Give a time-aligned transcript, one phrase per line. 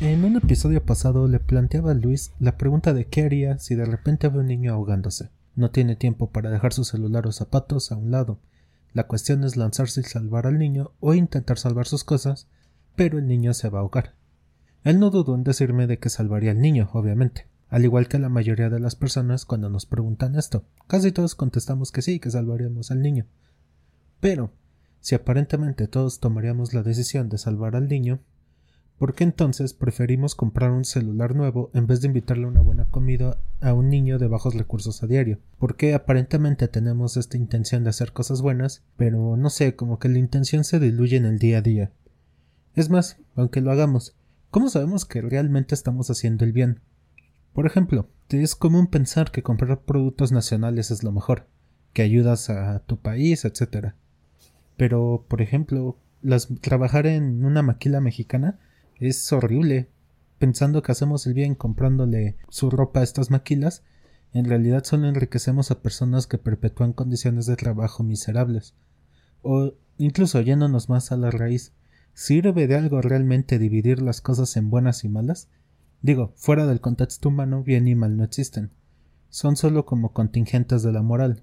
[0.00, 3.84] En un episodio pasado le planteaba a Luis la pregunta de qué haría si de
[3.84, 5.28] repente ve un niño ahogándose.
[5.56, 8.38] No tiene tiempo para dejar su celular o zapatos a un lado.
[8.94, 12.48] La cuestión es lanzarse y salvar al niño o intentar salvar sus cosas,
[12.96, 14.14] pero el niño se va a ahogar.
[14.84, 18.30] Él no dudó en decirme de que salvaría al niño, obviamente, al igual que la
[18.30, 20.64] mayoría de las personas cuando nos preguntan esto.
[20.86, 23.26] Casi todos contestamos que sí, que salvaríamos al niño.
[24.18, 24.50] Pero,
[25.00, 28.20] si aparentemente todos tomaríamos la decisión de salvar al niño,
[29.00, 33.38] ¿por qué entonces preferimos comprar un celular nuevo en vez de invitarle una buena comida
[33.62, 35.38] a un niño de bajos recursos a diario?
[35.58, 40.10] ¿Por qué aparentemente tenemos esta intención de hacer cosas buenas, pero no sé, como que
[40.10, 41.92] la intención se diluye en el día a día?
[42.74, 44.18] Es más, aunque lo hagamos,
[44.50, 46.80] ¿cómo sabemos que realmente estamos haciendo el bien?
[47.54, 51.46] Por ejemplo, es común pensar que comprar productos nacionales es lo mejor,
[51.94, 53.94] que ayudas a tu país, etc.
[54.76, 58.58] Pero, por ejemplo, las, trabajar en una maquila mexicana
[59.00, 59.88] es horrible.
[60.38, 63.82] Pensando que hacemos el bien comprándole su ropa a estas maquilas,
[64.32, 68.74] en realidad solo enriquecemos a personas que perpetúan condiciones de trabajo miserables.
[69.42, 71.72] O incluso yéndonos más a la raíz,
[72.14, 75.48] ¿sirve de algo realmente dividir las cosas en buenas y malas?
[76.02, 78.70] Digo, fuera del contexto humano, bien y mal no existen.
[79.28, 81.42] Son solo como contingentes de la moral.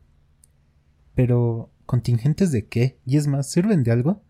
[1.13, 2.99] Pero, ¿contingentes de qué?
[3.05, 4.21] Y es más, ¿sirven de algo?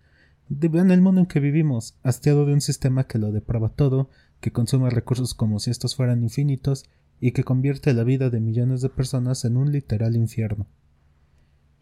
[0.50, 4.10] Vean el mundo en que vivimos, hastiado de un sistema que lo deprava todo,
[4.40, 6.86] que consume recursos como si estos fueran infinitos
[7.20, 10.68] y que convierte la vida de millones de personas en un literal infierno.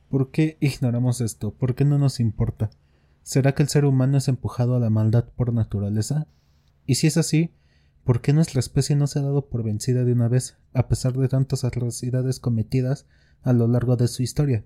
[0.09, 1.51] ¿Por qué ignoramos esto?
[1.53, 2.71] ¿Por qué no nos importa?
[3.21, 6.27] ¿Será que el ser humano es empujado a la maldad por naturaleza?
[6.85, 7.51] Y si es así,
[8.03, 11.13] ¿por qué nuestra especie no se ha dado por vencida de una vez, a pesar
[11.13, 13.05] de tantas atrocidades cometidas
[13.41, 14.63] a lo largo de su historia?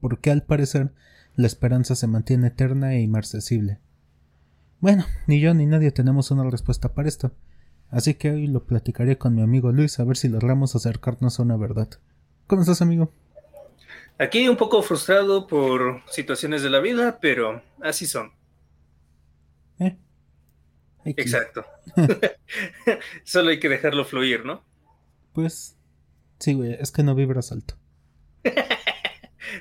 [0.00, 0.92] ¿Por qué al parecer
[1.36, 3.78] la esperanza se mantiene eterna e inmarcesible.
[4.80, 7.32] Bueno, ni yo ni nadie tenemos una respuesta para esto,
[7.90, 11.42] así que hoy lo platicaré con mi amigo Luis a ver si logramos acercarnos a
[11.42, 11.88] una verdad.
[12.46, 13.12] ¿Cómo estás, amigo?
[14.18, 18.32] Aquí un poco frustrado por situaciones de la vida, pero así son.
[19.78, 19.96] ¿Eh?
[21.04, 21.66] Exacto.
[23.24, 24.64] Solo hay que dejarlo fluir, ¿no?
[25.32, 25.76] Pues
[26.38, 27.76] sí, güey, es que no vibras alto.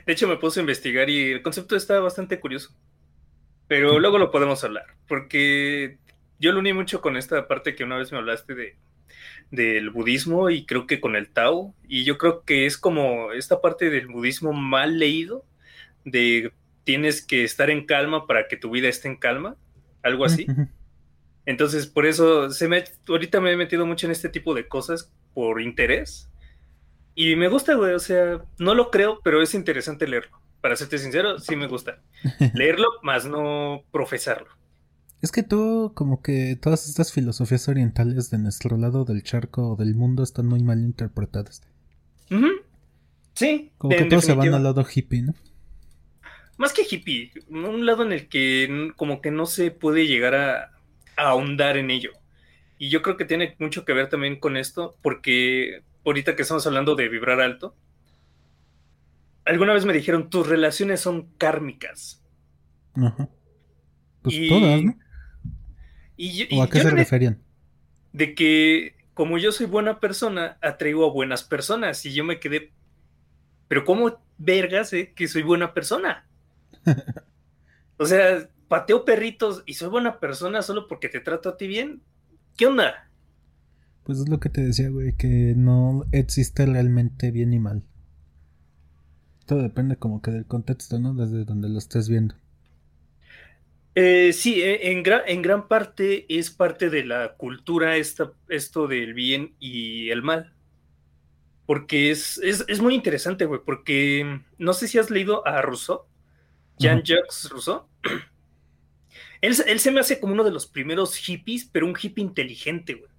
[0.05, 2.75] De hecho, me puse a investigar y el concepto está bastante curioso.
[3.67, 5.97] Pero luego lo podemos hablar, porque
[6.39, 8.75] yo lo uní mucho con esta parte que una vez me hablaste de
[9.51, 13.61] del budismo y creo que con el Tao, y yo creo que es como esta
[13.61, 15.45] parte del budismo mal leído,
[16.03, 16.51] de
[16.83, 19.55] tienes que estar en calma para que tu vida esté en calma,
[20.03, 20.45] algo así.
[21.45, 25.11] Entonces, por eso se me, ahorita me he metido mucho en este tipo de cosas
[25.33, 26.29] por interés
[27.15, 30.37] y me gusta, güey, o sea, no lo creo, pero es interesante leerlo.
[30.59, 32.01] Para serte sincero, sí me gusta.
[32.53, 34.49] Leerlo, más no profesarlo.
[35.21, 39.75] Es que todo, como que todas estas filosofías orientales de nuestro lado del charco o
[39.75, 41.61] del mundo están muy mal interpretadas.
[43.33, 43.71] Sí.
[43.77, 45.35] Como que todos se van al lado hippie, ¿no?
[46.57, 50.71] Más que hippie, un lado en el que como que no se puede llegar a,
[51.15, 52.11] a ahondar en ello.
[52.77, 56.65] Y yo creo que tiene mucho que ver también con esto, porque ahorita que estamos
[56.67, 57.75] hablando de vibrar alto,
[59.45, 62.23] alguna vez me dijeron, tus relaciones son kármicas.
[62.95, 63.29] Ajá.
[64.21, 64.97] Pues todas, ¿no?
[66.17, 67.41] Y, ¿O a qué se referían?
[68.13, 72.05] De que como yo soy buena persona, atraigo a buenas personas.
[72.05, 72.73] Y yo me quedé,
[73.67, 76.27] pero ¿cómo vergas eh, que soy buena persona?
[77.97, 82.01] o sea, pateo perritos y soy buena persona solo porque te trato a ti bien.
[82.57, 83.09] ¿Qué onda?
[84.05, 87.83] Pues es lo que te decía, güey, que no existe realmente bien y mal.
[89.47, 91.15] Todo depende como que del contexto, ¿no?
[91.15, 92.35] Desde donde lo estés viendo.
[93.95, 99.55] Eh, sí, eh, en, en gran parte es parte de la cultura esto del bien
[99.59, 100.53] y el mal.
[101.65, 106.01] Porque es, es, muy interesante, güey, porque no sé si has leído a Rousseau,
[106.77, 107.87] Jean-Jacques Rousseau.
[109.41, 112.95] Él, él se me hace como uno de los primeros hippies, pero un hippie inteligente,
[112.95, 113.14] güey.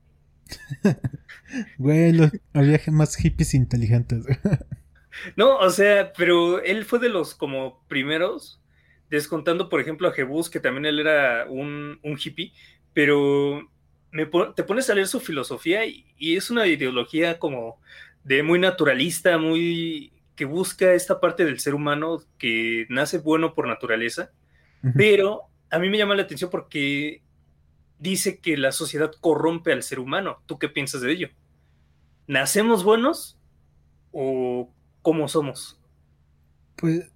[1.79, 2.13] Güey,
[2.53, 4.25] había más hippies inteligentes.
[5.37, 8.61] no, o sea, pero él fue de los como primeros,
[9.11, 12.53] descontando, por ejemplo, a Jebus, que también él era un, hippie,
[12.93, 13.71] pero
[14.55, 17.81] te pones a leer su filosofía y, es una ideología como
[18.25, 23.67] de muy naturalista, muy que busca esta parte del ser humano que nace bueno por
[23.67, 24.33] naturaleza,
[24.95, 27.23] pero a mí me llama la atención porque
[27.99, 30.39] dice que la sociedad corrompe al ser humano.
[30.47, 31.29] ¿Tú qué piensas de ello?
[32.27, 33.39] ¿Nacemos buenos
[34.13, 34.73] o
[35.03, 35.81] cómo somos?
[36.77, 37.11] Pues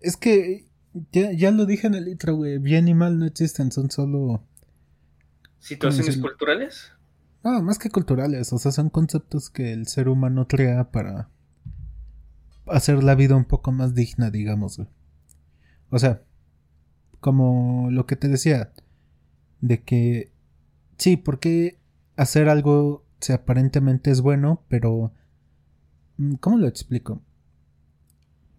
[0.00, 0.66] es que
[1.12, 2.58] ya, lo dije en el intro, güey.
[2.58, 4.44] Bien y mal no existen, son solo
[5.58, 6.92] situaciones culturales.
[7.42, 11.28] No, más que culturales, o sea, son conceptos que el ser humano crea para
[12.66, 14.80] hacer la vida un poco más digna, digamos.
[15.90, 16.22] O sea,
[17.20, 18.72] como lo que te decía,
[19.64, 20.30] de que
[20.98, 21.78] sí, porque
[22.16, 25.12] hacer algo se aparentemente es bueno, pero
[26.18, 27.22] mm, ¿cómo lo explico?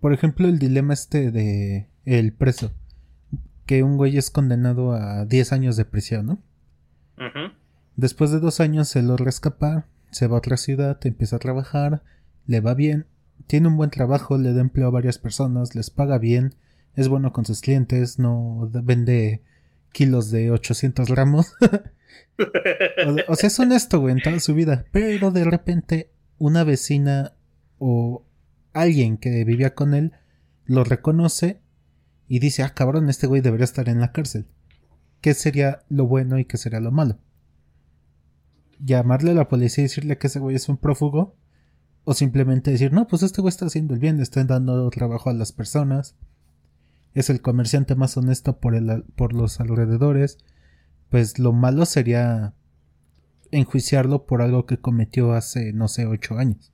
[0.02, 2.74] Por ejemplo, el dilema este de el preso,
[3.68, 6.40] que un güey es condenado a 10 años de prisión, ¿no?
[7.96, 12.02] Después de dos años se logra escapar, se va a otra ciudad, empieza a trabajar,
[12.46, 13.06] le va bien,
[13.48, 16.56] tiene un buen trabajo, le da empleo a varias personas, les paga bien,
[16.96, 19.44] es bueno con sus clientes, no vende
[19.96, 21.54] kilos de 800 gramos.
[23.30, 24.86] o, sea, es honesto, güey, en toda su vida.
[24.92, 27.34] Pero de repente una vecina
[27.80, 28.26] o
[28.74, 30.12] alguien que vivía con él
[30.66, 31.62] lo reconoce
[32.28, 34.48] y dice, ah, cabrón, este güey debería estar en la cárcel.
[35.22, 37.18] ¿Qué sería lo bueno y qué sería lo malo?
[38.84, 41.38] Llamarle a la policía y decirle que ese güey es un prófugo.
[42.04, 45.34] O simplemente decir, no, pues este güey está haciendo el bien, está dando trabajo a
[45.34, 46.16] las personas
[47.16, 50.38] es el comerciante más honesto por, el, por los alrededores,
[51.10, 52.54] pues lo malo sería
[53.52, 56.74] enjuiciarlo por algo que cometió hace, no sé, ocho años.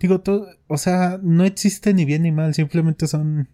[0.00, 3.50] Digo, todo, o sea, no existe ni bien ni mal, simplemente son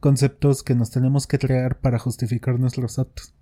[0.00, 3.34] conceptos que nos tenemos que crear para justificar nuestros actos.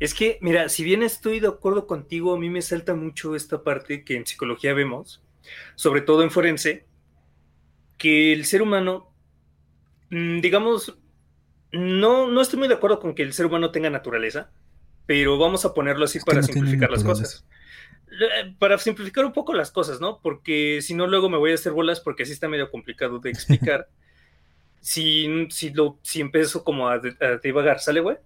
[0.00, 3.62] Es que, mira, si bien estoy de acuerdo contigo, a mí me salta mucho esta
[3.62, 5.22] parte que en psicología vemos,
[5.76, 6.86] sobre todo en forense,
[7.98, 9.11] que el ser humano
[10.12, 10.94] digamos,
[11.72, 14.50] no, no estoy muy de acuerdo con que el ser humano tenga naturaleza,
[15.06, 17.46] pero vamos a ponerlo así para simplificar las cosas.
[18.58, 20.20] Para simplificar un poco las cosas, ¿no?
[20.22, 23.30] Porque si no, luego me voy a hacer bolas porque así está medio complicado de
[23.30, 23.88] explicar.
[24.80, 28.18] si, si, lo, si empiezo como a, a divagar, ¿sale, güey?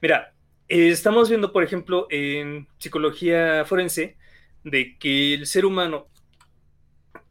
[0.00, 0.32] Mira,
[0.68, 4.16] estamos viendo, por ejemplo, en psicología forense,
[4.64, 6.08] de que el ser humano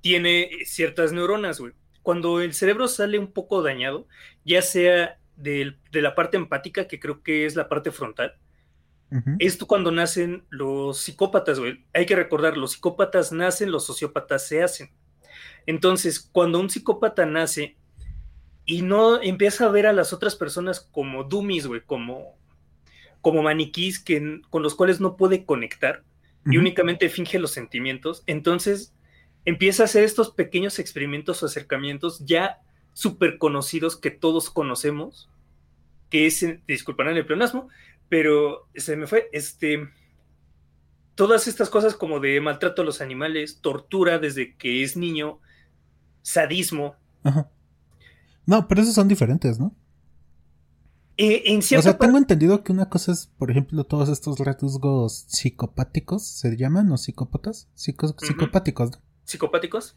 [0.02, 1.74] tiene ciertas neuronas, güey
[2.08, 4.08] cuando el cerebro sale un poco dañado,
[4.46, 8.38] ya sea de, la parte empática, que creo que es la parte frontal,
[9.40, 11.84] esto cuando nacen los psicópatas, güey.
[11.94, 14.90] Hay que recordar, los psicópatas nacen, los sociópatas se hacen.
[15.66, 17.76] Entonces, cuando un psicópata nace
[18.64, 22.38] y no empieza a ver a las otras personas como dummies, güey, como,
[23.20, 26.06] como maniquís que, con los cuales no puede conectar
[26.46, 28.97] y únicamente finge los sentimientos, entonces
[29.48, 32.60] empieza a hacer estos pequeños experimentos o acercamientos ya
[32.92, 35.30] súper conocidos que todos conocemos,
[36.10, 37.70] que es, disculparán el pleonasmo,
[38.10, 39.88] pero se me fue, este,
[41.16, 45.40] todas estas cosas como de maltrato a los animales, tortura desde que es niño,
[46.24, 46.98] sadismo.
[48.46, 49.74] No, pero esos son diferentes, ¿no?
[51.16, 55.26] Eh, en o sea, tengo entendido que una cosa es, por ejemplo, todos estos rasgos
[55.30, 56.92] psicopáticos, ¿se llaman?
[56.92, 57.70] ¿O psicópatas?
[57.76, 59.07] Psicopáticos, ¿no?
[59.28, 59.96] Psicopáticos.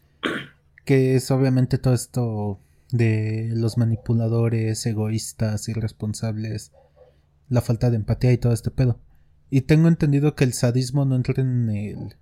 [0.85, 2.59] Que es obviamente todo esto
[2.91, 6.71] de los manipuladores, egoístas, irresponsables,
[7.49, 8.99] la falta de empatía y todo este pedo.
[9.49, 12.15] Y tengo entendido que el sadismo no entra en el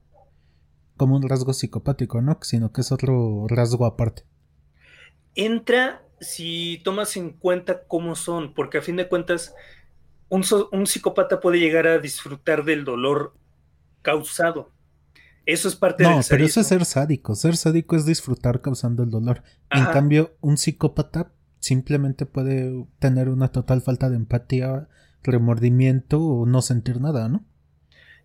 [0.97, 2.37] como un rasgo psicopático, ¿no?
[2.41, 4.23] Sino que es otro rasgo aparte.
[5.33, 9.55] Entra si tomas en cuenta cómo son, porque a fin de cuentas
[10.27, 13.33] un, un psicópata puede llegar a disfrutar del dolor
[14.01, 14.71] causado.
[15.49, 17.33] Eso es parte no, pero eso es ser sádico.
[17.33, 19.41] Ser sádico es disfrutar causando el dolor.
[19.71, 24.87] En cambio, un psicópata simplemente puede tener una total falta de empatía,
[25.23, 27.43] remordimiento o no sentir nada, ¿no?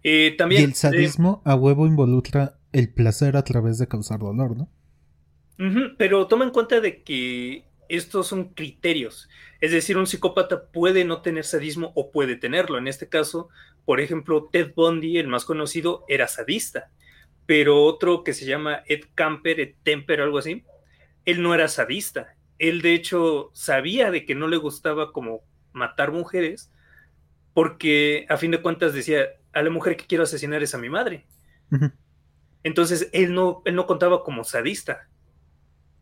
[0.03, 4.55] Eh, también, y el sadismo a huevo involucra el placer a través de causar dolor,
[4.57, 4.69] ¿no?
[5.97, 9.31] pero toma en cuenta de que estos son criterios.
[9.63, 12.77] Es decir, un psicópata puede no tener sadismo o puede tenerlo.
[12.77, 13.49] En este caso,
[13.87, 16.91] por ejemplo, Ted Bundy, el más conocido, era sadista
[17.47, 20.65] pero otro que se llama Ed Camper, Ed Temper, algo así,
[21.25, 22.37] él no era sadista.
[22.59, 26.73] Él de hecho sabía de que no le gustaba como matar mujeres,
[27.53, 30.89] porque a fin de cuentas decía, a la mujer que quiero asesinar es a mi
[30.89, 31.27] madre.
[32.63, 35.09] Entonces él no, él no contaba como sadista.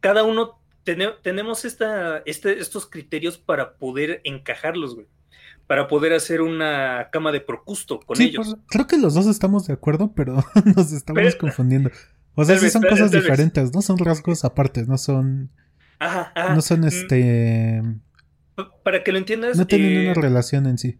[0.00, 5.06] Cada uno tenemos esta, este, estos criterios para poder encajarlos, güey
[5.66, 8.46] para poder hacer una cama de procusto con ellos.
[8.46, 10.44] Pues, creo que los dos estamos de acuerdo, pero
[10.76, 11.90] nos estamos confundiendo.
[12.34, 15.50] O sea, sí son cosas diferentes, no son rasgos aparte, no son.
[16.00, 16.84] No son mm.
[16.84, 17.82] este.
[18.82, 19.56] Para que lo entiendas.
[19.56, 20.98] No tienen una eh, relación en sí.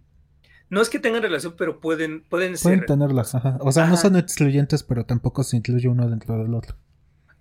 [0.71, 3.59] No es que tengan relación, pero pueden, pueden, pueden tenerlas, ajá.
[3.61, 6.76] O sea, no son excluyentes, pero tampoco se incluye uno dentro del otro.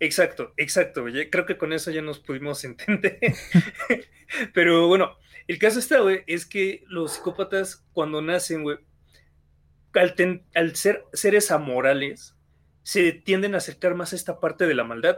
[0.02, 1.06] Exacto, exacto.
[1.30, 3.20] Creo que con eso ya nos pudimos entender.
[4.54, 5.12] pero bueno,
[5.48, 8.78] El caso está, güey, es que los psicópatas cuando nacen, güey,
[9.94, 12.36] al, ser seres amorales,
[12.84, 15.18] se tienden a acercar más a esta parte de la maldad.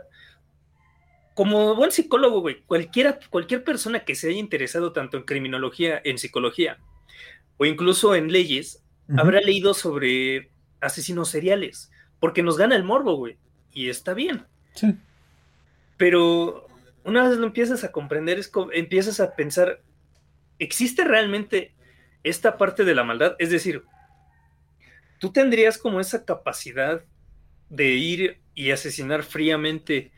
[1.34, 6.18] Como buen psicólogo, güey, cualquiera, cualquier persona que se haya interesado tanto en criminología, en
[6.18, 6.80] psicología
[7.58, 8.84] o incluso en leyes,
[9.18, 10.52] habrá leído sobre
[10.82, 13.38] asesinos seriales, porque nos gana el morbo, güey,
[13.72, 14.46] y está bien.
[14.74, 14.96] Sí.
[15.98, 16.68] Pero
[17.04, 19.82] una vez lo empiezas a comprender, es empiezas a pensar,
[20.60, 21.74] ¿existe realmente
[22.24, 23.36] esta parte de la maldad?
[23.40, 23.84] Es decir,
[25.20, 27.04] tú tendrías como esa capacidad
[27.70, 30.12] de ir y asesinar fríamente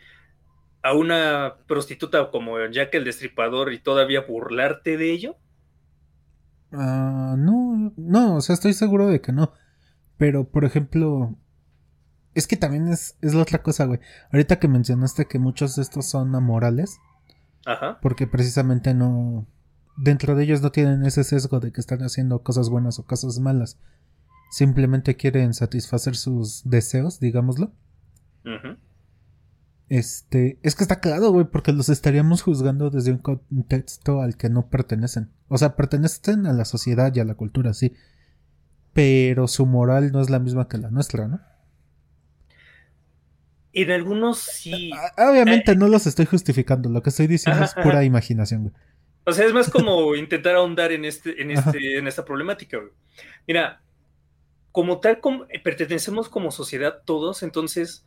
[0.86, 5.38] a una prostituta como Jack el Destripador y todavía burlarte de ello?
[6.72, 9.54] Ah, no, no, o sea, estoy seguro de que no.
[10.18, 11.36] Pero, por ejemplo,
[12.36, 14.00] es que también es, es la otra cosa, güey.
[14.32, 17.00] Ahorita que mencionaste que muchos de estos son amorales.
[17.66, 17.98] Ajá.
[18.02, 19.48] Porque precisamente no.
[19.98, 23.40] Dentro de ellos no tienen ese sesgo de que están haciendo cosas buenas o cosas
[23.40, 23.78] malas.
[24.52, 27.72] Simplemente quieren satisfacer sus deseos, digámoslo.
[29.88, 34.50] Este, es que está claro, güey, porque los estaríamos juzgando desde un contexto al que
[34.50, 35.30] no pertenecen.
[35.48, 37.94] O sea, pertenecen a la sociedad y a la cultura, sí.
[38.94, 41.40] Pero su moral no es la misma que la nuestra, ¿no?
[43.74, 44.90] En algunos sí.
[45.18, 48.74] Obviamente eh, no los estoy justificando, lo que estoy diciendo es pura imaginación, güey.
[49.26, 52.92] O sea, es más como intentar ahondar en este, en este, en esta problemática, güey.
[53.48, 53.82] Mira,
[54.72, 58.06] como tal, como, pertenecemos como sociedad todos, entonces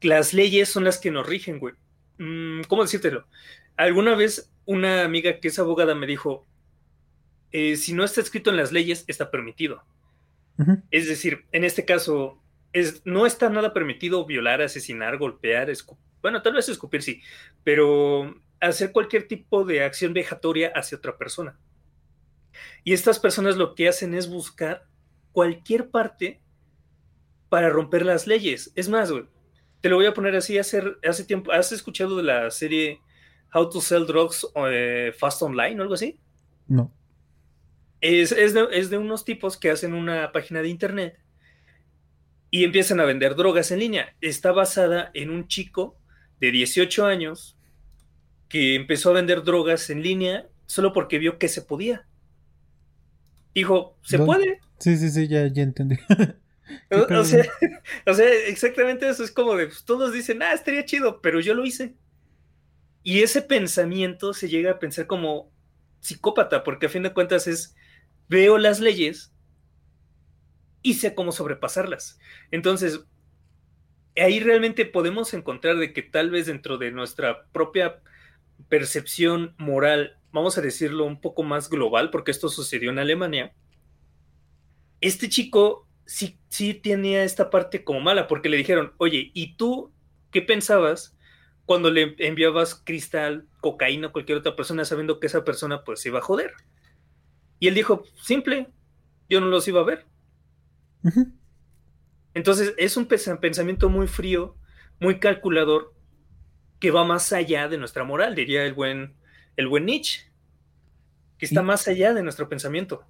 [0.00, 1.74] las leyes son las que nos rigen, güey.
[2.18, 3.26] Mm, ¿Cómo decírtelo?
[3.76, 6.46] Alguna vez una amiga que es abogada me dijo,
[7.50, 9.82] eh, si no está escrito en las leyes, está permitido.
[10.92, 12.40] Es decir, en este caso,
[12.72, 15.72] es, no está nada permitido violar, asesinar, golpear,
[16.20, 17.20] bueno, tal vez escupir sí,
[17.64, 21.58] pero hacer cualquier tipo de acción vejatoria hacia otra persona.
[22.84, 24.86] Y estas personas lo que hacen es buscar
[25.32, 26.40] cualquier parte
[27.48, 28.72] para romper las leyes.
[28.76, 29.24] Es más, güey,
[29.80, 33.00] te lo voy a poner así, hace, hace tiempo, ¿has escuchado de la serie
[33.52, 36.18] How to Sell Drugs eh, Fast Online o algo así?
[36.68, 36.92] No.
[38.00, 41.20] Es, de, unos tipos que hacen una página de internet
[42.50, 44.16] y empiezan a vender drogas en línea.
[44.20, 45.96] Está basada en un chico
[46.40, 47.56] de 18 años
[48.52, 52.06] que empezó a vender drogas en línea solo porque vio que se podía.
[53.54, 54.60] Dijo, ¿se puede?
[54.78, 55.96] Sí, sí, sí, ya, ya entendí.
[58.06, 61.54] O, sea, exactamente eso es como de, pues, todos dicen, ah, estaría chido, pero yo
[61.54, 61.94] lo hice.
[63.02, 65.50] Y ese pensamiento se llega a pensar como
[66.00, 67.74] psicópata, porque a fin de cuentas es,
[68.28, 69.32] veo las leyes
[70.82, 72.18] y sé cómo sobrepasarlas.
[72.50, 73.00] Entonces,
[74.14, 78.02] ahí realmente podemos encontrar de que tal vez dentro de nuestra propia
[78.68, 83.54] percepción moral, vamos a decirlo un poco más global, porque esto sucedió en Alemania,
[85.00, 89.92] este chico sí, sí tenía esta parte como mala, porque le dijeron, oye, ¿y tú
[90.30, 91.16] qué pensabas
[91.66, 96.18] cuando le enviabas cristal, cocaína a cualquier otra persona sabiendo que esa persona pues iba
[96.18, 96.52] a joder?
[97.58, 98.68] Y él dijo, simple,
[99.28, 100.06] yo no los iba a ver.
[102.34, 104.56] Entonces es un pensamiento muy frío,
[105.00, 105.94] muy calculador,
[106.82, 109.14] que va más allá de nuestra moral, diría el buen,
[109.56, 110.22] el buen Nietzsche,
[111.38, 113.04] que está más allá de nuestro pensamiento.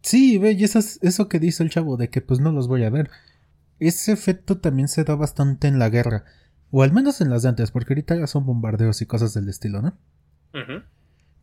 [0.00, 2.82] Sí, ve, y eso, eso que dice el chavo de que pues no los voy
[2.82, 3.10] a ver.
[3.78, 6.24] Ese efecto también se da bastante en la guerra.
[6.70, 9.50] O al menos en las de antes, porque ahorita ya son bombardeos y cosas del
[9.50, 9.98] estilo, ¿no?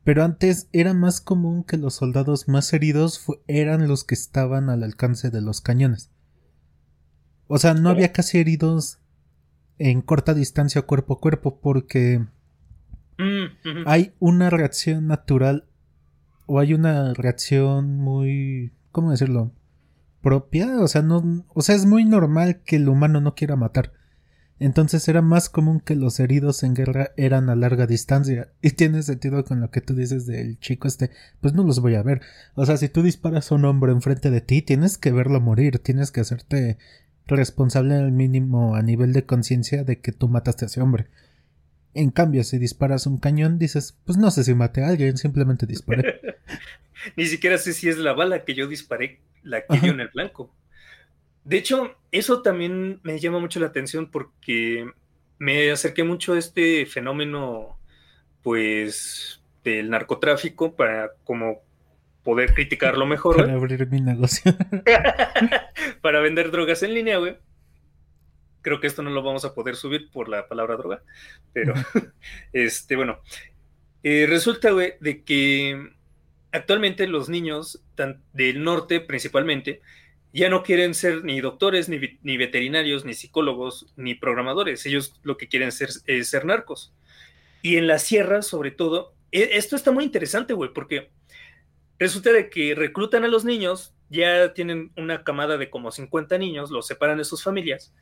[0.03, 4.81] Pero antes era más común que los soldados más heridos eran los que estaban al
[4.81, 6.09] alcance de los cañones.
[7.45, 8.99] O sea, no había casi heridos
[9.79, 12.25] en corta distancia cuerpo a cuerpo porque
[13.17, 15.65] mm, hay una reacción natural
[16.45, 19.51] o hay una reacción muy, ¿cómo decirlo?
[20.27, 23.93] propia, o sea, no, o sea, es muy normal que el humano no quiera matar.
[24.59, 28.49] Entonces era más común que los heridos en guerra eran a larga distancia.
[28.61, 31.95] Y tiene sentido con lo que tú dices del chico este, pues no los voy
[31.95, 32.21] a ver.
[32.55, 35.79] O sea, si tú disparas a un hombre enfrente de ti, tienes que verlo morir,
[35.79, 36.77] tienes que hacerte
[37.35, 41.07] responsable al mínimo a nivel de conciencia de que tú mataste a ese hombre.
[41.93, 45.65] En cambio, si disparas un cañón, dices, pues no sé si maté a alguien, simplemente
[45.65, 46.21] disparé.
[47.15, 50.09] Ni siquiera sé si es la bala que yo disparé la que dio en el
[50.09, 50.53] blanco.
[51.43, 54.85] De hecho, eso también me llama mucho la atención porque
[55.39, 57.79] me acerqué mucho a este fenómeno,
[58.43, 61.61] pues, del narcotráfico para como
[62.27, 63.37] poder criticarlo mejor.
[63.37, 64.53] Para abrir mi negocio.
[66.01, 67.37] para vender drogas en línea, güey
[68.67, 71.01] creo que esto no lo vamos a poder subir por la palabra droga,
[71.53, 71.73] pero
[72.51, 73.21] este, bueno,
[74.03, 75.91] eh, resulta, güey, de que
[76.51, 77.81] actualmente los niños
[78.33, 79.79] del norte principalmente
[80.33, 84.85] ya no quieren ser ni doctores, ni, ni, veterinarios, ni psicólogos, ni programadores.
[84.85, 86.93] Ellos lo que quieren ser es ser narcos.
[87.61, 91.09] Y en la sierra, sobre todo, e, esto está muy interesante, güey, porque
[91.99, 96.71] resulta de que reclutan a los niños, ya tienen una camada de como 50 niños,
[96.71, 97.93] los separan de sus familias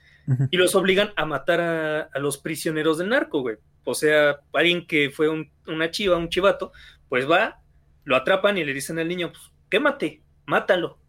[0.52, 3.58] y los obligan a matar a, los prisioneros del narco, güey.
[3.84, 5.30] O sea, alguien que fue
[5.68, 6.72] una chiva, un chivato,
[7.10, 7.62] pues va,
[8.04, 11.00] lo atrapan y le dicen al niño, pues, quémate, mátalo.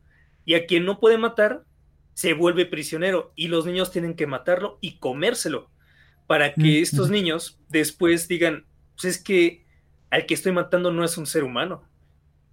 [0.44, 1.64] Y a quien no puede matar,
[2.14, 5.70] se vuelve prisionero y los niños tienen que matarlo y comérselo
[6.26, 9.64] para que estos niños después digan, pues es que
[10.10, 11.84] al que estoy matando no es un ser humano.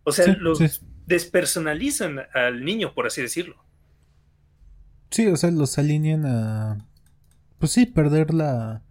[0.03, 0.59] O sea, los
[1.05, 3.63] despersonalizan al niño, por así decirlo.
[5.11, 6.87] Sí, o sea, los alinean a.
[7.59, 8.83] Pues sí, perder la.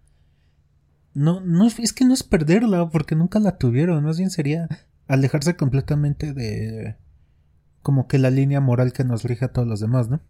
[1.13, 4.03] No, no, es que no es perderla, porque nunca la tuvieron.
[4.03, 4.67] Más bien sería
[5.07, 6.95] alejarse completamente de.
[7.81, 10.21] Como que la línea moral que nos rige a todos los demás, ¿no?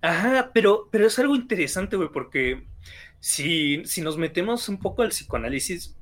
[0.00, 2.66] Ajá, pero, pero es algo interesante, güey, porque
[3.20, 5.96] si, si nos metemos un poco al psicoanálisis,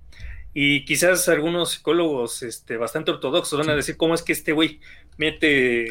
[0.54, 4.80] y quizás algunos psicólogos este, bastante ortodoxos van a decir cómo es que este güey
[5.16, 5.90] mete.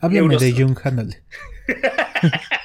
[0.00, 1.22] háblame de Jung Hanale.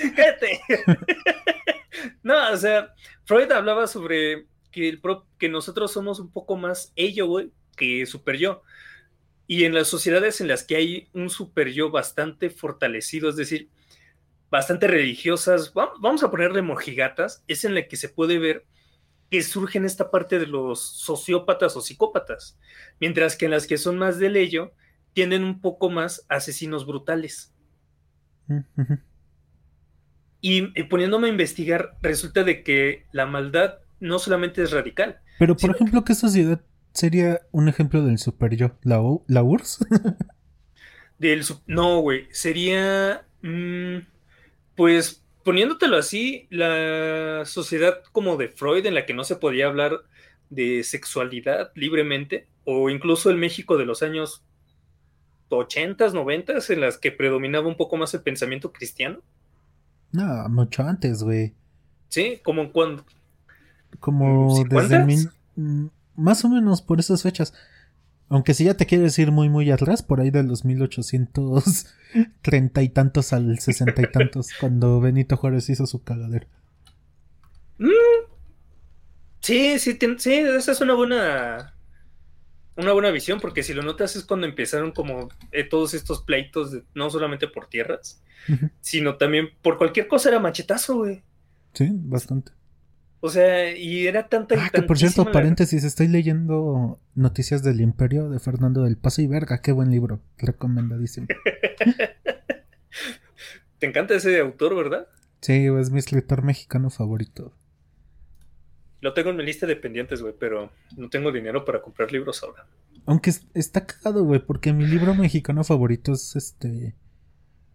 [2.22, 5.00] no, o sea, Freud hablaba sobre que, el
[5.38, 8.62] que nosotros somos un poco más ello, güey, que super yo.
[9.46, 13.68] Y en las sociedades en las que hay un super yo bastante fortalecido, es decir,
[14.50, 18.64] bastante religiosas, vamos a ponerle mojigatas, es en la que se puede ver
[19.30, 22.58] que surgen esta parte de los sociópatas o psicópatas,
[22.98, 24.72] mientras que en las que son más de ello
[25.12, 27.54] tienen un poco más asesinos brutales.
[30.40, 35.20] y, poniéndome a investigar, resulta de que la maldad no solamente es radical.
[35.38, 36.60] Pero, por ejemplo, ¿qué sociedad
[36.92, 38.78] sería un ejemplo del super yo?
[38.82, 39.86] ¿La, la URSS?
[41.18, 43.24] del, no, güey, sería...
[43.42, 43.98] Mm,
[44.74, 50.02] pues poniéndotelo así, la sociedad como de Freud, en la que no se podía hablar
[50.50, 54.42] de sexualidad libremente, o incluso el México de los años
[55.48, 59.20] 80, 90, en las que predominaba un poco más el pensamiento cristiano.
[60.12, 61.54] No, mucho antes, güey.
[62.08, 63.04] Sí, como cuando.
[64.00, 65.28] Como desde.
[65.56, 67.54] Mm, más o menos por esas fechas.
[68.30, 72.88] Aunque si ya te quieres ir muy, muy atrás, por ahí de los 1830 y
[72.88, 76.46] tantos al sesenta y tantos, cuando Benito Juárez hizo su cagadero.
[77.78, 77.88] Mm.
[79.40, 81.74] Sí, sí, sí, esa es una buena.
[82.76, 86.78] Una buena visión, porque si lo notas es cuando empezaron como eh, todos estos pleitos,
[86.94, 88.22] no solamente por tierras,
[88.80, 91.24] sino también por cualquier cosa era machetazo, güey.
[91.74, 92.52] Sí, bastante.
[93.22, 98.30] O sea, y era tanta Ah, que por cierto, paréntesis, estoy leyendo Noticias del Imperio
[98.30, 101.26] de Fernando del Paso y Verga, qué buen libro, recomendadísimo.
[103.78, 105.08] Te encanta ese autor, ¿verdad?
[105.40, 107.54] Sí, es mi escritor mexicano favorito.
[109.00, 112.42] Lo tengo en mi lista de pendientes, güey, pero no tengo dinero para comprar libros
[112.42, 112.66] ahora.
[113.06, 116.94] Aunque está cagado, güey, porque mi libro mexicano favorito es este.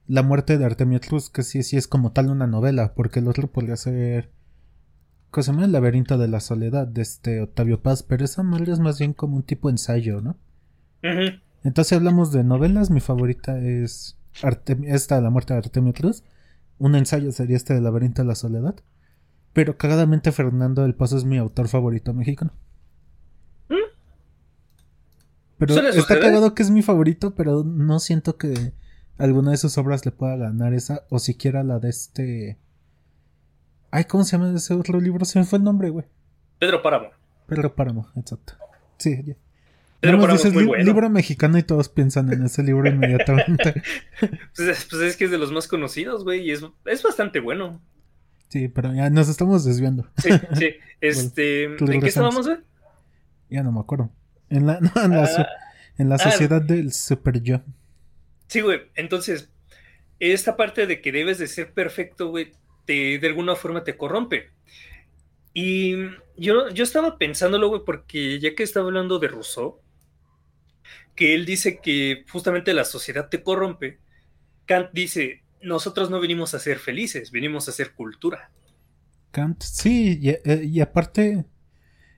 [0.07, 3.27] La muerte de Artemio Cruz, que sí, sí es como tal una novela, porque el
[3.27, 4.29] otro podría ser
[5.41, 8.99] llama El laberinto de la soledad de este Octavio Paz, pero esa madre es más
[8.99, 10.37] bien como un tipo ensayo, ¿no?
[11.63, 14.17] Entonces hablamos de novelas, mi favorita es
[14.83, 16.23] esta La muerte de Artemio Cruz.
[16.77, 18.75] Un ensayo sería este de laberinto de la soledad.
[19.53, 22.51] Pero cagadamente Fernando del Paso es mi autor favorito mexicano.
[23.69, 23.75] ¿Mm?
[25.57, 28.73] Pero está cagado que es mi favorito, pero no siento que
[29.17, 32.57] alguna de sus obras le pueda ganar esa, o siquiera la de este
[33.95, 35.23] Ay, ¿cómo se llama ese otro libro?
[35.23, 36.05] Se me fue el nombre, güey.
[36.59, 37.11] Pedro Páramo.
[37.47, 38.55] Pedro Páramo, exacto.
[38.97, 39.35] Sí, ya.
[40.01, 40.83] Pedro Páramo es muy bueno.
[40.83, 43.81] libro mexicano y todos piensan en ese libro inmediatamente.
[44.19, 47.81] pues, pues, es que es de los más conocidos, güey, y es, es bastante bueno.
[48.49, 50.09] Sí, pero ya nos estamos desviando.
[50.17, 50.75] Sí, sí.
[50.99, 52.59] Este, ¿En qué estábamos, güey?
[53.49, 54.09] Ya no me acuerdo.
[54.49, 55.47] En la, no, en la, ah,
[55.97, 56.19] en la ah.
[56.19, 57.61] sociedad del super yo.
[58.47, 58.81] Sí, güey.
[58.95, 59.49] Entonces,
[60.19, 62.51] esta parte de que debes de ser perfecto, güey,
[62.93, 64.51] de alguna forma te corrompe.
[65.53, 65.95] Y
[66.37, 69.79] yo, yo estaba pensándolo, güey, porque ya que estaba hablando de Rousseau,
[71.15, 73.99] que él dice que justamente la sociedad te corrompe,
[74.65, 78.51] Kant dice, nosotros no venimos a ser felices, venimos a ser cultura.
[79.31, 81.45] Kant, sí, y, eh, y aparte,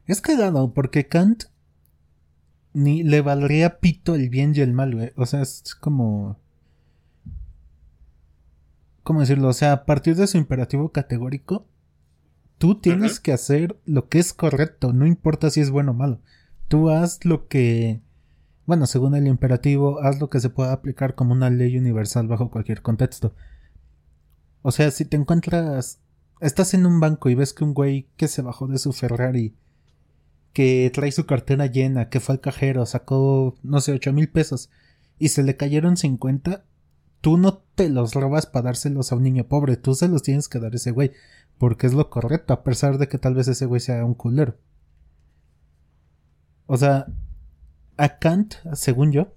[0.08, 1.44] es cagado, porque Kant
[2.74, 5.12] ni le valdría pito el bien y el mal, güey.
[5.16, 6.40] O sea, es como
[9.08, 9.48] ¿cómo decirlo?
[9.48, 11.66] O sea, a partir de su imperativo categórico,
[12.58, 16.20] tú tienes que hacer lo que es correcto, no importa si es bueno o malo.
[16.68, 18.02] Tú haz lo que
[18.66, 22.52] Bueno, según el imperativo, haz lo que se pueda aplicar como una ley universal bajo
[22.52, 23.34] cualquier contexto.
[24.62, 26.02] O sea, si te encuentras.
[26.42, 29.56] Estás en un banco y ves que un güey que se bajó de su Ferrari,
[30.52, 34.70] que trae su cartera llena, que fue al cajero, sacó, no sé, ocho mil pesos,
[35.18, 36.66] y se le cayeron 50,
[37.28, 40.48] tú no te los robas para dárselos a un niño pobre, tú se los tienes
[40.48, 41.12] que dar a ese güey,
[41.58, 44.56] porque es lo correcto, a pesar de que tal vez ese güey sea un culero.
[46.68, 47.08] O sea,
[47.98, 49.34] a Kant, según yo,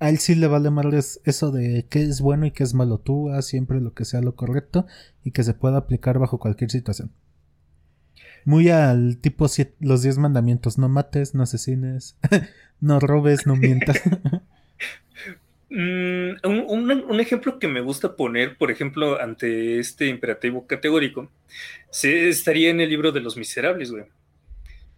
[0.00, 2.98] a él sí le vale más eso de qué es bueno y qué es malo.
[2.98, 4.84] Tú haz siempre lo que sea lo correcto
[5.22, 7.12] y que se pueda aplicar bajo cualquier situación.
[8.44, 9.46] Muy al tipo
[9.78, 12.16] los diez mandamientos: no mates, no asesines,
[12.80, 14.00] no robes, no mientas.
[15.70, 21.30] Mm, un, ejemplo que me gusta poner, por ejemplo, ante este imperativo categórico,
[21.90, 24.04] se, estaría en el libro de los miserables, güey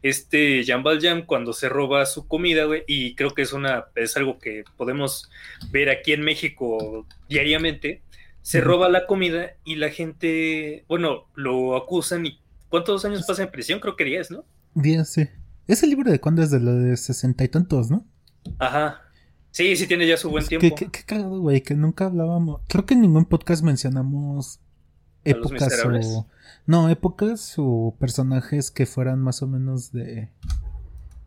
[0.03, 4.17] este Jean Valjean cuando se roba su comida, güey, y creo que es una es
[4.17, 5.31] algo que podemos
[5.71, 8.03] ver aquí en México diariamente,
[8.43, 13.51] se roba la comida y la gente, bueno, lo acusan y ¿cuántos años pasa en
[13.51, 13.81] prisión?
[13.81, 14.45] Creo que 10, ¿no?
[14.75, 15.29] 10, sí.
[15.67, 18.07] Ese libro de cuándo es de lo de sesenta y tantos, ¿no?
[18.59, 19.03] Ajá.
[19.51, 20.75] Sí, sí tiene ya su buen tiempo.
[20.77, 22.61] Qué, qué, cagado, güey, que nunca hablábamos.
[22.69, 24.61] Creo que en ningún podcast mencionamos
[25.25, 26.27] épocas o
[26.67, 30.31] no, épocas o personajes que fueran más o menos de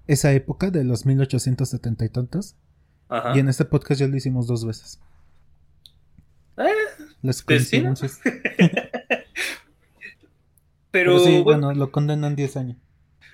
[0.07, 2.55] esa época de los 1870 y tantos.
[3.35, 4.99] Y en este podcast ya lo hicimos dos veces.
[6.57, 6.65] Eh,
[7.21, 8.19] Las coincidencias.
[10.91, 12.77] pero, sí, bueno, lo condenan 10 años.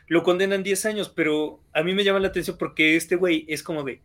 [0.08, 3.64] Lo condenan 10 años, pero a mí me llama la atención porque este güey es
[3.64, 4.02] como de.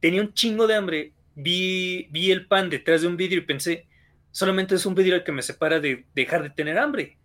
[0.00, 1.12] Tenía un chingo de hambre.
[1.34, 3.86] Vi, vi el pan detrás de un vidrio y pensé,
[4.30, 7.18] solamente es un vidrio que me separa de dejar de tener hambre.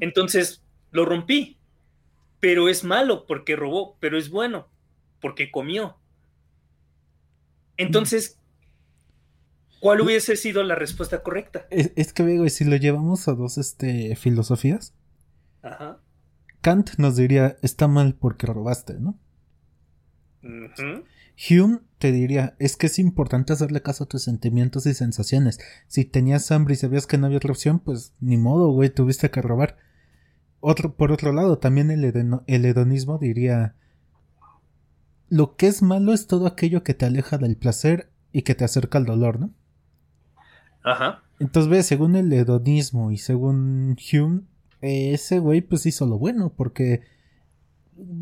[0.00, 1.58] Entonces lo rompí,
[2.40, 4.68] pero es malo porque robó, pero es bueno
[5.20, 5.98] porque comió.
[7.76, 8.38] Entonces,
[9.80, 11.66] ¿cuál hubiese sido la respuesta correcta?
[11.70, 14.94] Es, que, veo, si lo llevamos a dos este, filosofías,
[16.60, 19.18] Kant nos diría, está mal porque robaste, ¿no?
[21.36, 25.58] Hume te diría, es que es importante hacerle caso a tus sentimientos y sensaciones.
[25.86, 29.30] Si tenías hambre y sabías que no había otra opción, pues ni modo, güey, tuviste
[29.30, 29.76] que robar.
[30.60, 33.74] Otro, por otro lado, también el, el hedonismo diría,
[35.28, 38.64] lo que es malo es todo aquello que te aleja del placer y que te
[38.64, 39.50] acerca al dolor, ¿no?
[40.82, 41.22] Ajá.
[41.38, 44.42] Entonces, ve, según el hedonismo y según Hume,
[44.80, 47.02] ese güey pues hizo lo bueno, porque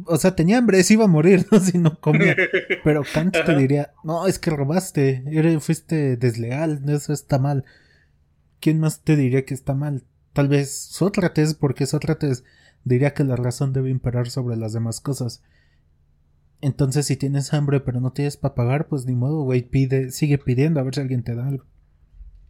[0.06, 1.58] o sea, tenía hambre, se iba a morir, ¿no?
[1.60, 2.36] Si no comía.
[2.84, 5.22] Pero Kant te diría, no, es que robaste,
[5.60, 7.64] fuiste desleal, eso está mal.
[8.60, 10.04] ¿Quién más te diría que está mal?
[10.32, 12.44] Tal vez Sócrates, porque Sócrates
[12.84, 15.42] diría que la razón debe imperar sobre las demás cosas.
[16.60, 20.38] Entonces, si tienes hambre pero no tienes para pagar, pues ni modo, güey, pide, sigue
[20.38, 21.64] pidiendo a ver si alguien te da algo.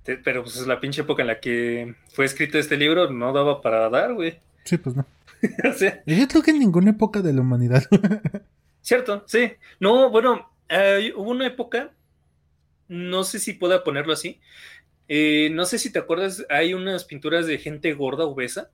[0.05, 3.63] Pero pues es la pinche época en la que fue escrito este libro, no daba
[3.63, 4.39] para dar, güey.
[4.65, 5.07] Sí, pues no.
[6.07, 7.85] Yo creo que en ninguna época de la humanidad.
[8.81, 9.53] Cierto, sí.
[9.81, 10.51] No, bueno,
[11.17, 11.93] hubo una época,
[12.89, 14.41] no sé si pueda ponerlo así.
[15.09, 18.71] Eh, no sé si te acuerdas, hay unas pinturas de gente gorda, obesa.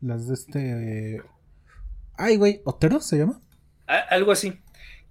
[0.00, 1.22] Las de este.
[2.16, 3.40] Ay, güey, ¿Otero se llama?
[3.86, 4.60] algo así.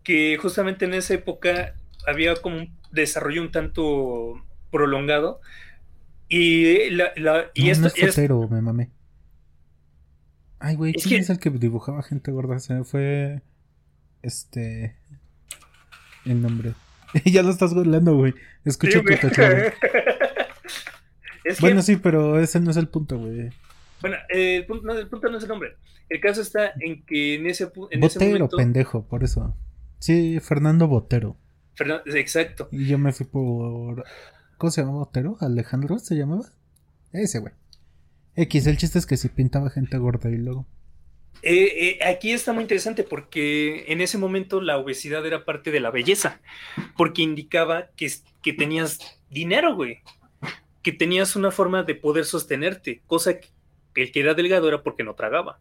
[0.03, 1.75] Que justamente en esa época
[2.07, 5.41] había como un desarrollo un tanto prolongado.
[6.29, 7.11] Y, la,
[7.53, 7.87] y esto.
[7.87, 8.91] es Otero, me mamé.
[10.59, 12.59] Ay, güey, ¿quién es el que dibujaba gente gorda?
[12.59, 13.41] Se me fue.
[14.21, 14.95] Este.
[16.25, 16.73] El nombre.
[17.25, 18.33] ya lo estás googleando, güey.
[18.65, 19.55] Escucho tu teclado.
[21.61, 23.49] Bueno, sí, pero ese no es el punto, güey.
[24.01, 25.77] Bueno, eh, el, punto, no, el punto no es el nombre.
[26.07, 29.55] El caso está en que en ese, en Botero, pendejo, por eso.
[29.99, 31.37] Sí, Fernando Botero.
[32.05, 32.69] exacto.
[32.71, 34.03] Y yo me fui por.
[34.57, 35.37] ¿Cómo se llamaba Botero?
[35.39, 36.45] ¿Alejandro se llamaba?
[37.11, 37.53] Ese, güey.
[38.35, 40.65] X, el chiste es que si pintaba gente gorda y luego.
[41.41, 45.79] Eh, eh, aquí está muy interesante porque en ese momento la obesidad era parte de
[45.79, 46.41] la belleza,
[46.97, 48.11] porque indicaba que,
[48.41, 49.99] que tenías dinero, güey,
[50.81, 53.47] que tenías una forma de poder sostenerte, cosa que
[53.95, 55.59] el que era delgado era porque no tragaba.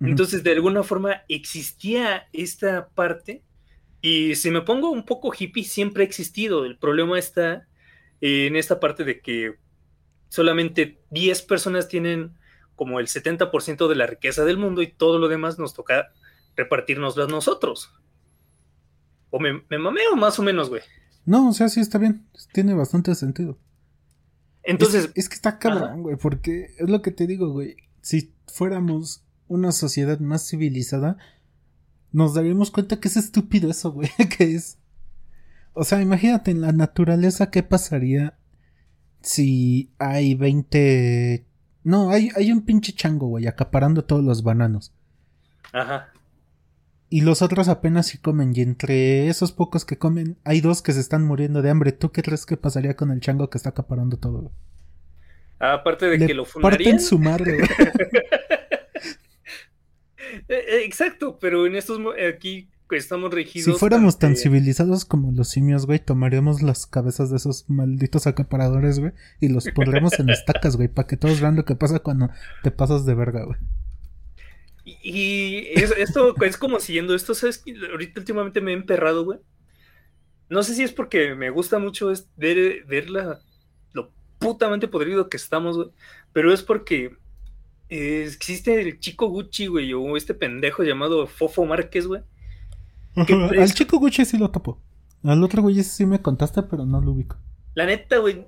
[0.00, 3.42] Entonces, de alguna forma existía esta parte
[4.00, 6.64] y si me pongo un poco hippie, siempre ha existido.
[6.64, 7.68] El problema está
[8.20, 9.54] en esta parte de que
[10.32, 12.32] solamente 10 personas tienen
[12.74, 16.10] como el 70% de la riqueza del mundo y todo lo demás nos toca
[16.56, 17.92] repartirnoslas nosotros.
[19.28, 20.80] O me, me mameo más o menos, güey.
[21.26, 22.26] No, o sea, sí está bien.
[22.54, 23.58] Tiene bastante sentido.
[24.62, 25.10] Entonces.
[25.14, 27.76] Es, que está cabrón, güey, porque es lo que te digo, güey.
[28.00, 31.18] Si fuéramos una sociedad más civilizada,
[32.10, 34.78] nos daríamos cuenta que es estúpido eso, güey, que es...
[35.74, 38.38] O sea, imagínate en la naturaleza qué pasaría
[39.22, 41.44] si hay 20...
[41.84, 44.92] No, hay, hay un pinche chango, güey, acaparando todos los bananos.
[45.72, 46.12] Ajá.
[47.08, 48.52] Y los otros apenas si comen.
[48.54, 51.92] Y entre esos pocos que comen, hay dos que se están muriendo de hambre.
[51.92, 54.40] ¿Tú qué crees que pasaría con el chango que está acaparando todo?
[54.40, 54.52] Güey?
[55.58, 56.78] Aparte de Le que lo fundarían.
[56.78, 57.68] parten su madre, güey.
[60.48, 62.00] Eh, eh, Exacto, pero en estos
[62.34, 63.72] aquí estamos regidos.
[63.72, 68.98] Si fuéramos tan civilizados como los simios, güey, tomaríamos las cabezas de esos malditos acaparadores,
[68.98, 72.30] güey, y los pondríamos en estacas, güey, para que todos vean lo que pasa cuando
[72.62, 73.58] te pasas de verga, güey.
[74.84, 77.62] Y, y es- esto es como siguiendo esto, ¿sabes?
[77.90, 79.38] Ahorita últimamente me he emperrado, güey.
[80.48, 83.40] No sé si es porque me gusta mucho es ver, ver la-
[83.92, 85.88] lo putamente podrido que estamos, güey.
[86.32, 87.12] Pero es porque
[87.88, 92.22] eh, existe el chico Gucci, güey, o este pendejo llamado Fofo Márquez, güey.
[93.26, 94.80] ¿Qué Al chico Gucci sí lo topo.
[95.24, 97.36] Al otro güey ese sí me contaste, pero no lo ubico.
[97.74, 98.46] La neta, güey,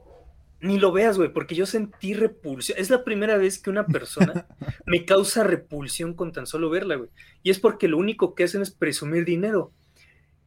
[0.60, 2.78] ni lo veas, güey, porque yo sentí repulsión.
[2.78, 4.46] Es la primera vez que una persona
[4.86, 7.10] me causa repulsión con tan solo verla, güey.
[7.42, 9.72] Y es porque lo único que hacen es presumir dinero.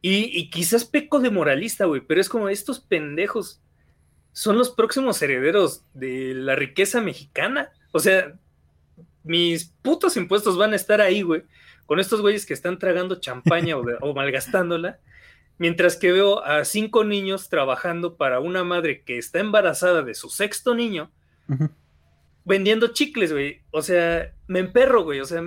[0.02, 3.60] Y, y quizás peco de moralista, güey, pero es como estos pendejos
[4.32, 7.70] son los próximos herederos de la riqueza mexicana.
[7.92, 8.34] O sea,
[9.24, 11.42] mis putos impuestos van a estar ahí, güey,
[11.88, 14.98] con estos güeyes que están tragando champaña o, de- o malgastándola,
[15.56, 20.28] mientras que veo a cinco niños trabajando para una madre que está embarazada de su
[20.28, 21.10] sexto niño,
[22.44, 23.62] vendiendo chicles, güey.
[23.70, 25.20] O sea, me emperro, güey.
[25.20, 25.42] O sea,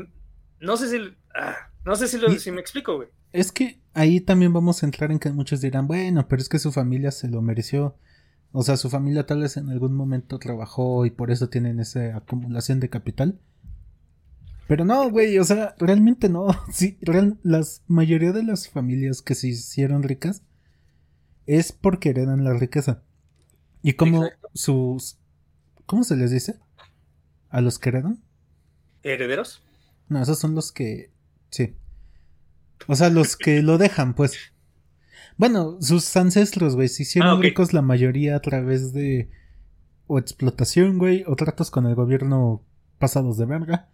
[0.59, 3.09] no sé si, ah, no sé si, lo, Y- si me explico, güey.
[3.33, 6.59] Es que ahí también vamos a entrar en que muchos dirán, bueno, pero es que
[6.59, 7.95] su familia se lo mereció.
[8.51, 12.17] O sea, su familia tal vez en algún momento trabajó y por eso tienen esa
[12.17, 13.39] acumulación de capital.
[14.71, 16.47] Pero no, güey, o sea, realmente no.
[16.71, 20.43] Sí, real- las mayoría de las familias que se hicieron ricas
[21.45, 23.03] es porque heredan la riqueza.
[23.83, 24.49] Y como Exacto.
[24.53, 25.19] sus...
[25.85, 26.57] ¿Cómo se les dice?
[27.49, 28.23] ¿A los que heredan?
[29.03, 29.61] ¿Herederos?
[30.07, 31.11] No, esos son los que.
[31.49, 31.75] Sí.
[32.87, 34.37] O sea, los que lo dejan, pues.
[35.35, 39.29] Bueno, sus ancestros, güey, se hicieron Ah, ricos la mayoría a través de.
[40.07, 42.63] O explotación, güey, o tratos con el gobierno
[42.99, 43.89] pasados de verga.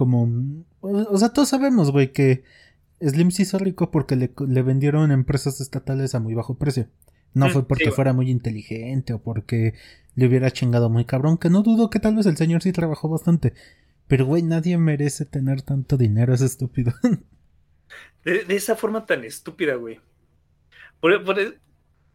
[0.00, 0.64] Como.
[0.80, 2.42] O, sea, todos sabemos, güey, que
[3.02, 6.88] Slim se hizo rico porque le, le vendieron empresas estatales a muy bajo precio.
[7.34, 9.74] No Mm, fue porque fuera muy inteligente o porque
[10.14, 13.10] le hubiera chingado muy cabrón, que no dudo que tal vez el señor sí trabajó
[13.10, 13.52] bastante.
[14.08, 16.94] Pero, güey, nadie merece tener tanto dinero, es estúpido.
[18.24, 20.00] De, de esa forma tan estúpida, güey.
[21.00, 21.56] Por, por-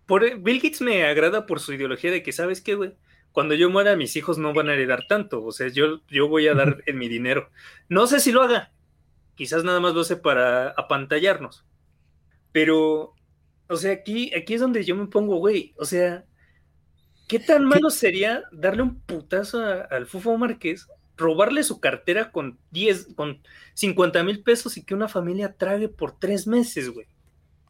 [0.08, 2.96] por- Bill Gates me agrada por su ideología de que, ¿sabes qué, güey?
[3.36, 5.44] Cuando yo muera, mis hijos no van a heredar tanto.
[5.44, 7.52] O sea, yo, yo voy a dar en mi dinero.
[7.90, 8.72] No sé si lo haga.
[9.36, 11.66] Quizás nada más lo hace para apantallarnos.
[12.54, 13.14] Pero,
[13.68, 15.74] o sea, aquí, aquí es donde yo me pongo, güey.
[15.78, 16.24] O sea,
[17.28, 22.58] ¿qué tan malo sería darle un putazo a- al Fufo Márquez, robarle su cartera con
[22.72, 23.42] 10, con
[23.74, 27.08] 50 mil pesos y que una familia trague por tres meses, güey?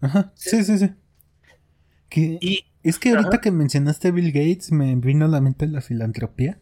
[0.01, 0.89] Ajá, sí, sí, sí.
[2.39, 3.41] Y, es que ahorita ajá.
[3.41, 6.59] que mencionaste a Bill Gates me vino a la mente la filantropía.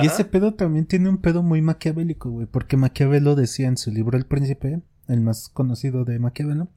[0.00, 2.46] Y ese pedo también tiene un pedo muy maquiavélico, güey.
[2.46, 6.68] Porque Maquiavelo decía en su libro El Príncipe, el más conocido de Maquiavelo,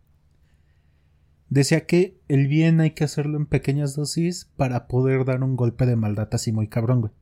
[1.50, 5.86] decía que el bien hay que hacerlo en pequeñas dosis para poder dar un golpe
[5.86, 7.14] de maldad así muy cabrón, güey.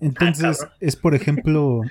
[0.00, 1.82] Entonces, es por ejemplo.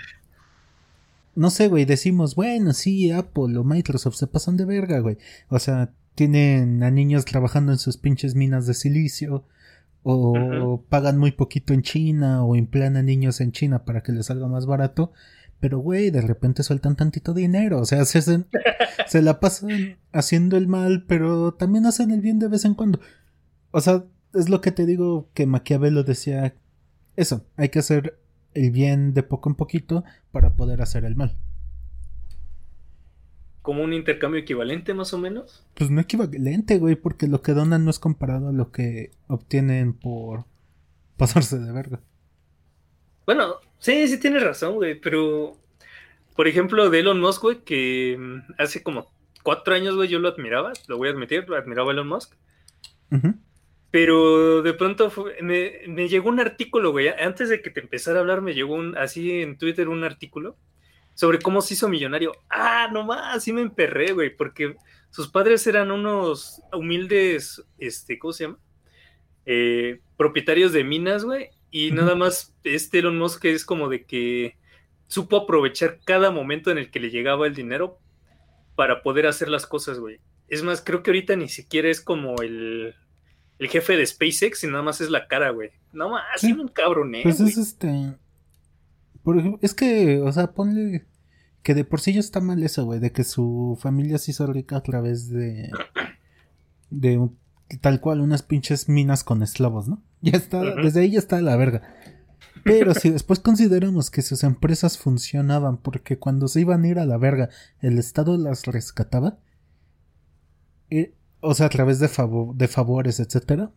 [1.36, 5.18] No sé, güey, decimos, bueno, sí, Apple o Microsoft se pasan de verga, güey.
[5.48, 9.46] O sea, tienen a niños trabajando en sus pinches minas de silicio,
[10.04, 14.26] o pagan muy poquito en China, o emplean a niños en China para que les
[14.28, 15.12] salga más barato.
[15.60, 17.80] Pero, güey, de repente sueltan tantito dinero.
[17.80, 18.48] O sea, se, hacen-
[19.08, 23.00] se la pasan haciendo el mal, pero también hacen el bien de vez en cuando.
[23.72, 26.54] O sea, es lo que te digo que Maquiavelo decía.
[27.16, 28.20] Eso, hay que hacer
[28.54, 31.38] el bien de poco en poquito para poder hacer el mal.
[33.64, 35.66] Como un intercambio equivalente, más o menos.
[35.74, 39.94] Pues no equivalente, güey, porque lo que donan no es comparado a lo que obtienen
[39.94, 40.46] por
[41.18, 42.00] pasarse de verga.
[43.26, 45.58] Bueno, sí, sí tienes razón, güey, pero
[46.36, 49.12] por ejemplo, de Elon Musk, güey, que mm, hace como
[49.44, 52.34] cuatro años, güey, yo lo admiraba, lo voy a admitir, lo admiraba a Elon Musk,
[53.92, 58.18] pero de pronto fue- me, me llegó un artículo, güey, antes de que te empezara
[58.18, 60.58] a hablar, me llegó un, así en Twitter un artículo
[61.14, 62.34] sobre cómo se hizo millonario.
[62.50, 64.76] Ah, nomás, sí me emperré, güey, porque
[65.10, 68.60] sus padres eran unos humildes, este, ¿cómo se llama?
[69.46, 74.58] Eh, propietarios de minas, güey, y nada más este Elon Musk es como de que
[75.08, 78.00] supo aprovechar cada momento en el que le llegaba el dinero
[78.76, 80.20] para poder hacer las cosas, güey.
[80.48, 82.96] Es más, creo que ahorita ni siquiera es como el,
[83.60, 85.72] el jefe de SpaceX y nada más es la cara, güey.
[85.92, 86.52] No más, sí.
[86.52, 88.14] un cabrón, Pues es este.
[89.24, 91.06] Por ejemplo, es que, o sea, ponle
[91.64, 94.46] que de por sí ya está mal eso, güey, de que su familia se hizo
[94.48, 95.72] rica a través de.
[96.90, 97.30] de
[97.82, 100.04] tal cual unas pinches minas con esclavos, ¿no?
[100.22, 101.82] Ya está, desde ahí ya está la verga.
[102.64, 107.06] Pero si después consideramos que sus empresas funcionaban porque cuando se iban a ir a
[107.06, 107.50] la verga
[107.82, 109.40] el Estado las rescataba,
[110.90, 112.10] eh, o sea, a través de,
[112.56, 113.74] de favores, etcétera,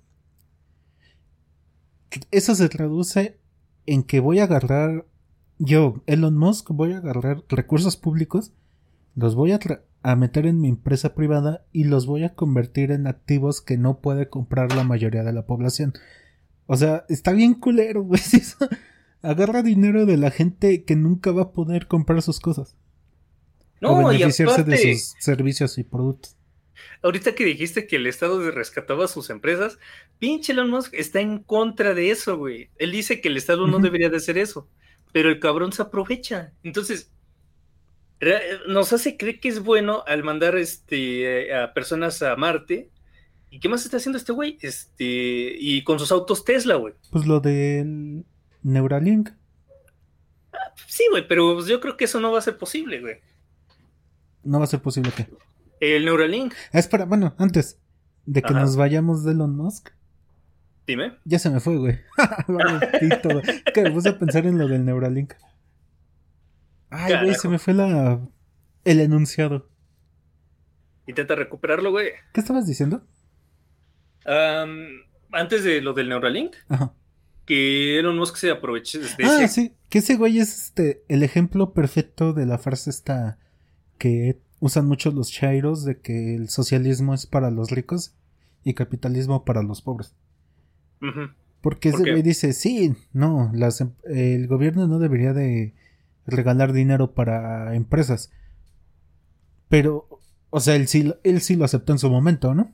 [2.30, 3.40] eso se traduce
[3.86, 5.04] en que voy a agarrar
[5.58, 8.52] yo, Elon Musk, voy a agarrar recursos públicos,
[9.14, 9.60] los voy a,
[10.02, 14.00] a, meter en mi empresa privada y los voy a convertir en activos que no
[14.00, 15.94] puede comprar la mayoría de la población.
[16.66, 18.20] O sea, está bien culero, güey.
[19.22, 22.76] Agarra dinero de la gente que nunca va a poder comprar sus cosas.
[23.80, 26.36] No, o beneficiarse de sus servicios y productos.
[27.02, 29.78] Ahorita que dijiste que el Estado rescataba sus empresas,
[30.18, 32.70] pinche Elon Musk está en contra de eso, güey.
[32.78, 34.68] Él dice que el Estado no debería de hacer eso,
[35.16, 36.52] pero el cabrón se aprovecha.
[36.62, 37.10] Entonces,
[38.68, 42.90] nos hace creer que es bueno al mandar este, a personas a Marte
[43.48, 44.58] ¿Y qué más está haciendo este güey?
[44.60, 46.92] Este, y con sus autos Tesla, güey.
[47.10, 48.26] Pues lo del
[48.62, 49.30] Neuralink.
[50.52, 53.16] Ah, sí, güey, pero pues yo creo que eso no va a ser posible, güey.
[54.44, 55.30] ¿No va a ser posible qué?
[55.80, 56.52] El Neuralink.
[56.74, 57.80] Ah, espera, bueno, antes
[58.26, 59.95] de que nos vayamos de Elon Musk.
[60.86, 61.18] Dime.
[61.24, 61.98] Ya se me fue, güey.
[63.74, 65.34] que me puse a pensar en lo del Neuralink.
[66.90, 68.20] Ay, güey, se me fue la
[68.84, 69.68] el enunciado.
[71.06, 72.10] Intenta recuperarlo, güey.
[72.32, 73.02] ¿Qué estabas diciendo?
[75.30, 76.56] antes de lo del Neuralink,
[77.44, 81.72] que Elon Musk se aproveche de Ah, sí, que ese güey es este, el ejemplo
[81.72, 83.38] perfecto de la frase esta
[83.98, 88.16] que usan muchos los chairos de que el socialismo es para los ricos
[88.64, 90.16] y capitalismo para los pobres.
[91.60, 95.74] Porque ese güey dice, sí, no, las, em, el gobierno no debería de
[96.26, 98.32] regalar dinero para empresas.
[99.68, 100.08] Pero,
[100.50, 102.72] o sea, él sí, él sí lo aceptó en su momento, ¿no?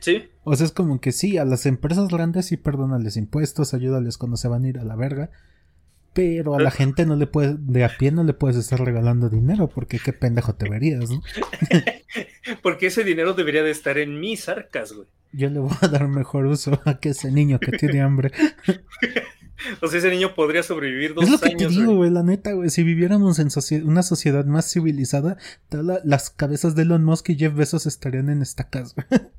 [0.00, 0.30] sí.
[0.44, 4.38] O sea, es como que sí, a las empresas grandes sí perdónales impuestos, ayúdales cuando
[4.38, 5.30] se van a ir a la verga.
[6.12, 9.28] Pero a la gente no le puedes, de a pie no le puedes estar regalando
[9.28, 11.22] dinero, porque qué pendejo te verías, ¿no?
[12.62, 15.06] porque ese dinero debería de estar en mis arcas, güey.
[15.32, 18.32] Yo le voy a dar mejor uso a que ese niño que tiene hambre.
[19.80, 21.34] o sea, ese niño podría sobrevivir dos años.
[21.34, 22.70] Es lo que te digo, güey, la neta, güey.
[22.70, 23.48] Si viviéramos en
[23.84, 25.36] una sociedad más civilizada,
[25.68, 29.06] todas las cabezas de Elon Musk y Jeff Bezos estarían en estacas, güey.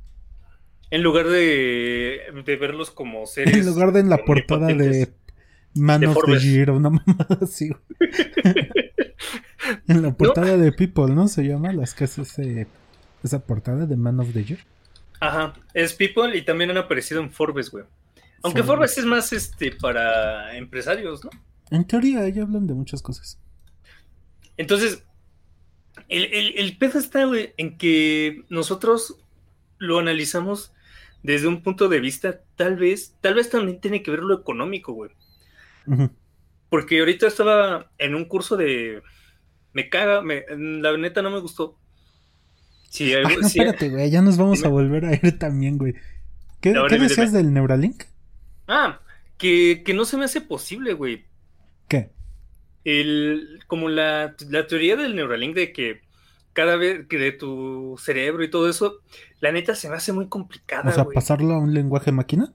[0.92, 2.20] En lugar de,
[2.60, 3.56] verlos como seres.
[3.56, 5.14] En lugar de en la portada de
[5.74, 7.72] Man of the Year o una mamada así.
[9.88, 11.30] en la portada de People, ¿no?
[11.30, 12.68] Se llama las que hace ese,
[13.24, 14.60] esa portada de Man of the Year.
[15.22, 17.86] Ajá, es People y también han aparecido en Forbes, güey.
[18.44, 21.30] Aunque Forbes es más este para empresarios, ¿no?
[21.70, 23.40] En teoría, ahí hablan de muchas cosas.
[24.58, 25.06] Entonces,
[26.10, 29.24] el, el, el pedo está, güey, en que nosotros
[29.78, 30.74] lo analizamos
[31.24, 34.94] desde un punto de vista, tal vez, tal vez también tiene que ver lo económico,
[34.94, 35.12] güey.
[36.70, 39.02] Porque ahorita estaba en un curso de.
[39.74, 40.46] Me caga, me...
[40.50, 41.78] la neta no me gustó.
[42.92, 45.96] Sí, ah, no, espérate, güey, ya nos vamos a volver a ir también, güey.
[46.60, 48.04] ¿Qué, decías del Neuralink?
[48.68, 49.00] Ah,
[49.38, 51.24] que, que no se me hace posible, güey.
[51.88, 52.12] ¿Qué?
[52.84, 56.02] El, como la, la teoría del Neuralink de que
[56.52, 58.98] cada vez que de tu cerebro y todo eso,
[59.40, 60.90] la neta se me hace muy complicada.
[60.90, 62.52] O sea, pasarlo a un lenguaje máquina.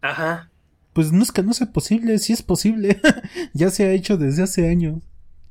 [0.00, 0.48] Ajá.
[0.92, 3.00] Pues no es que no sea posible, sí es posible.
[3.52, 5.02] ya se ha hecho desde hace años.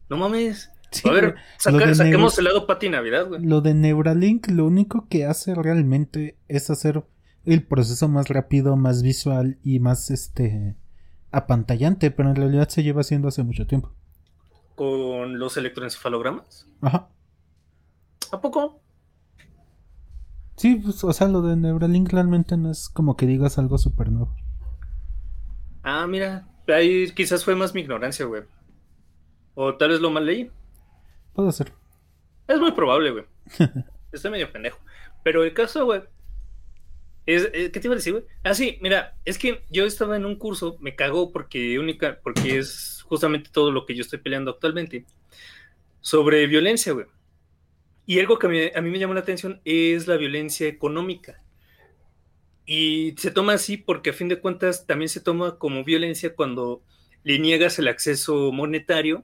[0.10, 0.72] No mames.
[1.06, 3.43] A ver, saquemos el lado Pati Navidad, güey.
[3.43, 7.04] Lo de Neuralink, lo único que hace realmente es hacer
[7.45, 10.75] el proceso más rápido, más visual y más este
[11.32, 13.91] apantallante, pero en realidad se lleva haciendo hace mucho tiempo.
[14.76, 16.68] ¿Con los electroencefalogramas?
[16.82, 17.09] Ajá.
[18.32, 18.82] ¿A poco?
[20.57, 24.11] Sí, pues, o sea, lo de Neuralink realmente no es como que digas algo súper
[24.11, 24.36] nuevo.
[25.84, 28.43] Ah, mira, ahí quizás fue más mi ignorancia, güey.
[29.55, 30.51] O tal vez lo mal leí.
[31.34, 31.73] Puede ser.
[32.47, 33.25] Es muy probable, güey.
[34.11, 34.79] Estoy medio pendejo.
[35.23, 36.01] Pero el caso, güey.
[37.25, 38.25] Es, eh, ¿Qué te iba a decir, güey?
[38.43, 42.57] Ah, sí, mira, es que yo estaba en un curso, me cagó porque única, porque
[42.57, 45.05] es justamente todo lo que yo estoy peleando actualmente.
[46.01, 47.05] Sobre violencia, güey.
[48.05, 51.41] Y algo que a mí, me llamó la atención es la violencia económica.
[52.65, 56.84] Y se toma así porque a fin de cuentas también se toma como violencia cuando
[57.23, 59.23] le niegas el acceso monetario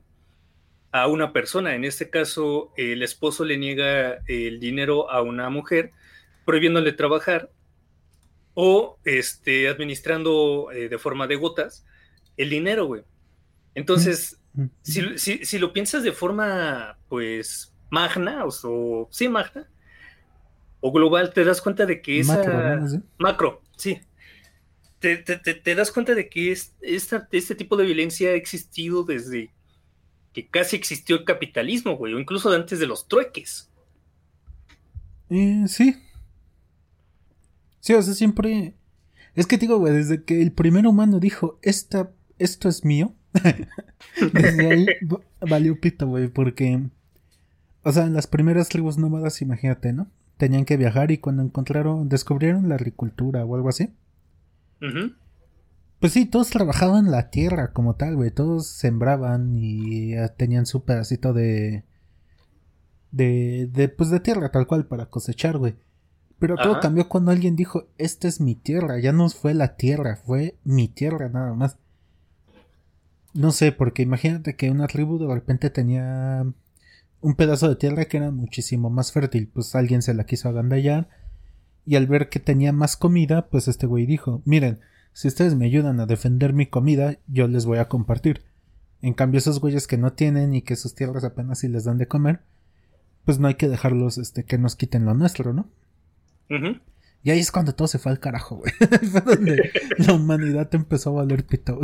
[1.02, 1.76] a una persona.
[1.76, 5.92] En este caso, el esposo le niega el dinero a una mujer,
[6.46, 7.52] prohibiéndole trabajar
[8.54, 11.86] o este, administrando eh, de forma de gotas
[12.38, 13.04] el dinero, güey.
[13.76, 14.70] Entonces, mm, mm,
[15.18, 19.70] si, si, lo piensas de forma, pues, magna, o, sí, magna,
[20.80, 22.38] o global, te das cuenta de que esa...
[22.38, 24.00] Macro, macro sí.
[25.00, 29.52] Te, te, das cuenta de que es, este tipo de violencia ha existido desde
[30.38, 33.72] que casi existió el capitalismo, güey, o incluso antes de los trueques.
[35.32, 35.96] Eh, sí.
[37.80, 38.76] Sí, o sea, siempre...
[39.34, 43.16] Es que digo, güey, desde que el primer humano dijo, Esta, esto es mío,
[44.34, 44.86] desde ahí
[45.42, 46.84] valió pito, güey, porque...
[47.82, 50.08] O sea, en las primeras tribus nómadas, imagínate, ¿no?
[50.38, 53.90] Tenían que viajar y cuando encontraron, descubrieron la agricultura o algo así.
[56.00, 58.30] Pues sí, todos trabajaban la tierra como tal, güey.
[58.30, 61.86] Todos sembraban y tenían su pedacito de.
[63.12, 63.68] de.
[63.72, 63.90] de.
[63.90, 65.76] pues de tierra tal cual para cosechar, güey.
[66.40, 69.00] Pero todo cambió cuando alguien dijo: Esta es mi tierra.
[69.00, 71.78] Ya no fue la tierra, fue mi tierra nada más.
[73.34, 76.46] No sé, porque imagínate que una tribu de repente tenía
[77.22, 79.50] un pedazo de tierra que era muchísimo más fértil.
[79.52, 81.10] Pues alguien se la quiso agandallar.
[81.88, 84.80] Y al ver que tenía más comida, pues este güey dijo: Miren
[85.18, 88.44] si ustedes me ayudan a defender mi comida, yo les voy a compartir.
[89.02, 91.98] En cambio, esos güeyes que no tienen y que sus tierras apenas si les dan
[91.98, 92.42] de comer,
[93.26, 95.72] pues no hay que dejarlos este, que nos quiten lo nuestro, ¿no?
[97.24, 98.72] Y ahí es cuando todo se fue al carajo, güey.
[99.12, 101.80] fue donde la humanidad empezó a valer pito.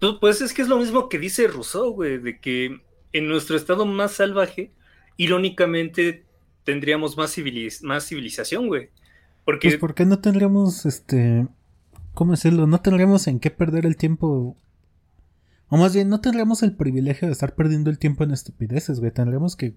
[0.00, 2.80] pues, pues es que es lo mismo que dice Rousseau, güey, de que
[3.12, 4.72] en nuestro estado más salvaje,
[5.16, 6.24] irónicamente,
[6.64, 7.36] tendríamos más,
[7.82, 8.90] más civilización, güey.
[9.44, 9.68] Porque...
[9.68, 11.46] Pues, ¿por qué no tendríamos, este,
[12.14, 12.66] ¿Cómo decirlo?
[12.66, 14.56] No tendríamos en qué perder el tiempo.
[15.68, 19.12] O más bien, no tendríamos el privilegio de estar perdiendo el tiempo en estupideces, güey.
[19.12, 19.74] Tendríamos que.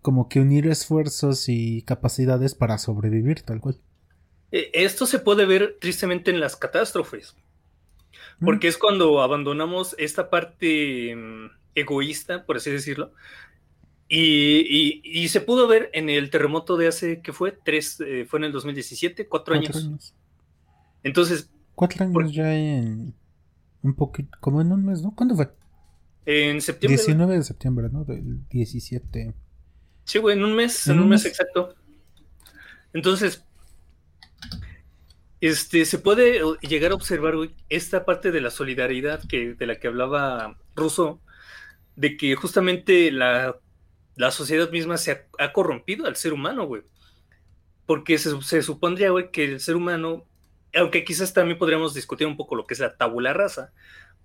[0.00, 3.78] Como que unir esfuerzos y capacidades para sobrevivir, tal cual.
[4.52, 7.34] E, esto se puede ver tristemente en las catástrofes.
[8.38, 8.44] Mm.
[8.44, 13.12] Porque es cuando abandonamos esta parte mm, egoísta, por así decirlo.
[14.08, 17.52] Y, se pudo ver en el terremoto de hace, ¿qué fue?
[17.52, 20.14] Tres, eh, fue en el 2017, cuatro, años.
[21.06, 21.48] Entonces.
[21.76, 23.14] Cuatro años ya en.
[23.82, 24.36] Un poquito.
[24.40, 25.14] Como en un mes, ¿no?
[25.14, 25.48] ¿Cuándo fue?
[26.24, 26.96] En septiembre.
[26.96, 28.04] 19 de septiembre, ¿no?
[28.04, 29.32] Del 17.
[30.02, 31.76] Sí, güey, en un mes, en, un mes, exacto.
[32.92, 33.44] Entonces,
[35.40, 39.78] este, se puede llegar a observar, güey, esta parte de la solidaridad que, de la
[39.78, 41.20] que hablaba Russo,
[41.94, 43.60] de que justamente la,
[44.32, 46.82] sociedad misma se ha, ha, corrompido al ser humano, güey.
[47.84, 50.26] Porque se, se supondría, güey, que el ser humano
[50.76, 53.72] aunque quizás también podríamos discutir un poco lo que es la tabula rasa,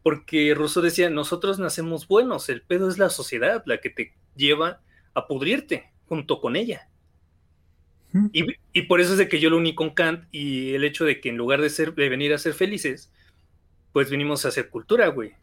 [0.04, 4.82] porque Rousseau decía, nosotros nacemos buenos, el pedo es la sociedad la que te lleva
[5.14, 6.88] a pudrirte junto con ella.
[8.34, 11.22] Y, por eso es de que yo lo uní con Kant y el hecho de
[11.22, 13.10] que en lugar de, ser, de venir a ser felices,
[13.94, 15.34] pues venimos a hacer cultura, güey.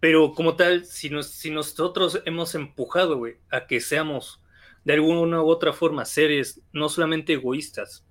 [0.00, 4.40] Pero como tal, si, si nosotros hemos empujado, güey, a que seamos
[4.84, 8.06] de alguna u otra forma seres no solamente egoístas,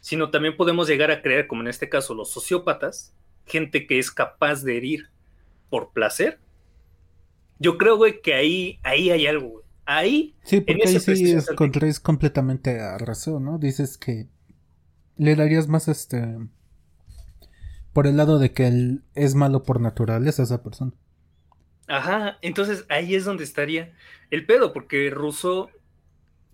[0.00, 3.14] sino también podemos llegar a creer, como en este caso los sociópatas,
[3.46, 5.10] gente que es capaz de herir
[5.70, 6.38] por placer.
[7.58, 9.64] Yo creo, güey, que ahí, ahí hay algo, güey.
[9.84, 10.34] Ahí.
[10.44, 13.58] Sí, porque ahí sí es, completamente a razón, ¿no?
[13.58, 14.28] Dices que
[15.16, 16.36] le darías más este.
[17.94, 20.92] Por el lado de que él es malo por naturaleza esa persona.
[21.88, 23.94] Ajá, entonces ahí es donde estaría
[24.30, 25.70] el pedo, porque Russo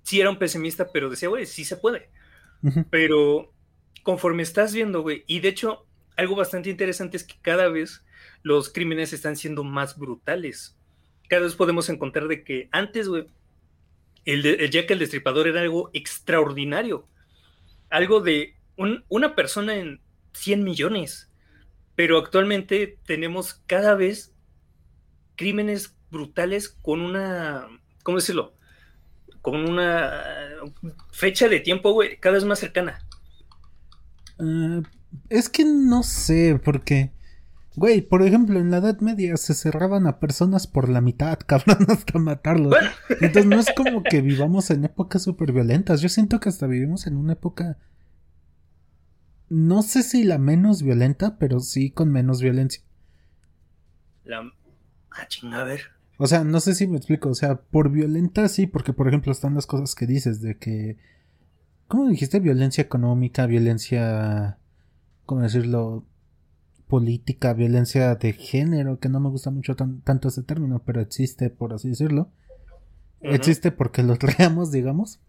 [0.05, 2.09] sí era un pesimista, pero decía, güey, sí se puede.
[2.91, 3.53] Pero
[4.03, 5.87] conforme estás viendo, güey, y de hecho,
[6.17, 8.05] algo bastante interesante es que cada vez
[8.43, 10.79] los crímenes están siendo más brutales.
[11.29, 13.27] Cada vez podemos encontrar de que antes, güey,
[14.25, 17.09] el, Jack el Destripador era algo extraordinario.
[17.91, 18.57] Algo de
[19.09, 20.01] una persona en
[20.33, 21.31] 100 millones.
[21.95, 24.35] Pero actualmente tenemos cada vez
[25.37, 27.69] crímenes brutales con una,
[28.03, 28.55] ¿cómo decirlo?
[29.45, 30.54] con una
[31.11, 33.07] fecha de tiempo, güey, cada vez más cercana.
[34.39, 34.83] Ah,
[35.29, 37.13] es que no sé, porque,
[37.77, 41.87] güey, por ejemplo, en la Edad Media se cerraban a personas por la mitad, cabrón,
[41.89, 42.75] hasta matarlos.
[43.09, 46.01] Entonces no es como que vivamos en épocas súper violentas.
[46.01, 47.79] Yo siento que hasta vivimos en una época.
[49.49, 52.83] No sé si la menos violenta, pero sí con menos violencia.
[54.25, 54.53] La.
[55.11, 55.95] Ah, chinga, a ver.
[56.25, 57.29] O sea, no sé si me explico.
[57.29, 60.97] O sea, por violenta sí, porque por ejemplo están las cosas que dices de que.
[61.87, 62.41] ¿Cómo dijiste?
[62.41, 64.57] Violencia económica, violencia.
[65.27, 66.07] ¿Cómo decirlo?
[66.87, 71.73] política, violencia de género, que no me gusta mucho tanto ese término, pero existe, por
[71.73, 72.31] así decirlo.
[73.21, 75.21] Existe porque lo creamos, digamos.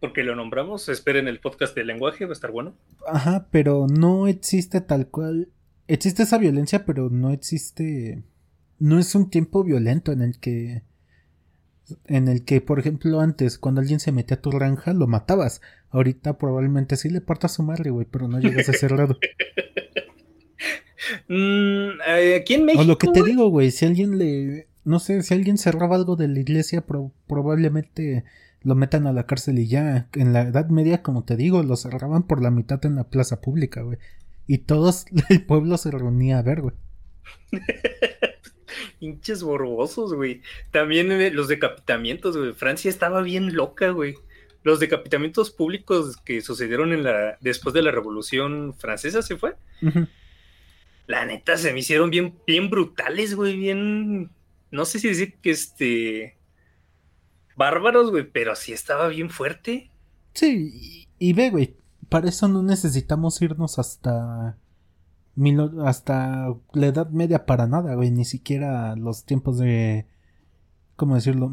[0.00, 2.74] Porque lo nombramos, esperen el podcast de lenguaje, va a estar bueno.
[3.06, 5.48] Ajá, pero no existe tal cual.
[5.86, 8.22] Existe esa violencia, pero no existe.
[8.78, 10.82] No es un tiempo violento en el que.
[12.06, 15.60] En el que, por ejemplo, antes, cuando alguien se metía a tu granja, lo matabas.
[15.90, 18.88] Ahorita probablemente sí le partas a su madre, güey, pero no llegas a ese.
[21.28, 22.82] Mm, eh, aquí en México.
[22.82, 24.68] O lo que te digo, güey, si alguien le.
[24.84, 26.84] No sé, si alguien cerraba algo de la iglesia,
[27.26, 28.24] probablemente
[28.62, 30.08] lo metan a la cárcel y ya.
[30.14, 33.40] En la Edad Media, como te digo, lo cerraban por la mitad en la plaza
[33.40, 33.98] pública, güey.
[34.46, 36.74] Y todos el pueblo se reunía a ver, güey.
[39.00, 40.42] Hinches borbosos, güey.
[40.70, 42.52] También eh, los decapitamientos, güey.
[42.52, 44.14] Francia estaba bien loca, güey.
[44.62, 49.56] Los decapitamientos públicos que sucedieron en la después de la Revolución Francesa, ¿se fue?
[51.06, 53.56] La neta, se me hicieron bien, bien brutales, güey.
[53.56, 54.30] Bien.
[54.70, 56.36] No sé si decir que este
[57.56, 59.90] bárbaros, güey, pero sí estaba bien fuerte.
[60.32, 61.76] Sí, y, ve, güey,
[62.08, 64.56] para eso no necesitamos irnos hasta
[65.84, 70.06] hasta la Edad Media para nada, güey, ni siquiera los tiempos de
[70.96, 71.52] ¿cómo decirlo?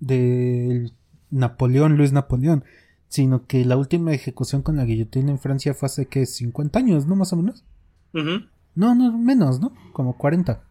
[0.00, 0.90] de
[1.30, 2.64] Napoleón, Luis Napoleón,
[3.08, 7.06] sino que la última ejecución con la guillotina en Francia fue hace que 50 años,
[7.06, 7.16] ¿no?
[7.16, 7.64] Más o menos.
[8.12, 9.72] No, no, menos, ¿no?
[9.92, 10.62] Como 40.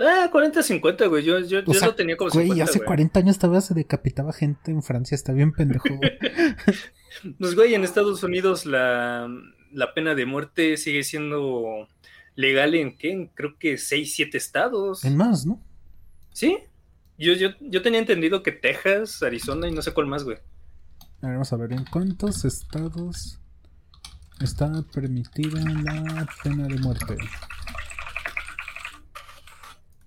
[0.00, 1.24] Ah, 40, 50, güey.
[1.24, 2.54] Yo, yo, yo lo tenía como 50.
[2.54, 5.14] Güey, hace 40 años todavía se decapitaba gente en Francia.
[5.14, 6.12] Está bien pendejo, güey.
[7.38, 9.28] pues, güey, en Estados Unidos la,
[9.72, 11.88] la pena de muerte sigue siendo
[12.34, 13.30] legal en, ¿qué?
[13.34, 15.04] creo que 6, 7 estados.
[15.04, 15.62] En más, ¿no?
[16.32, 16.58] Sí.
[17.18, 20.38] Yo, yo, yo tenía entendido que Texas, Arizona y no sé cuál más, güey.
[21.22, 23.38] A ver, vamos a ver, ¿en cuántos estados
[24.40, 27.16] está permitida la pena de muerte?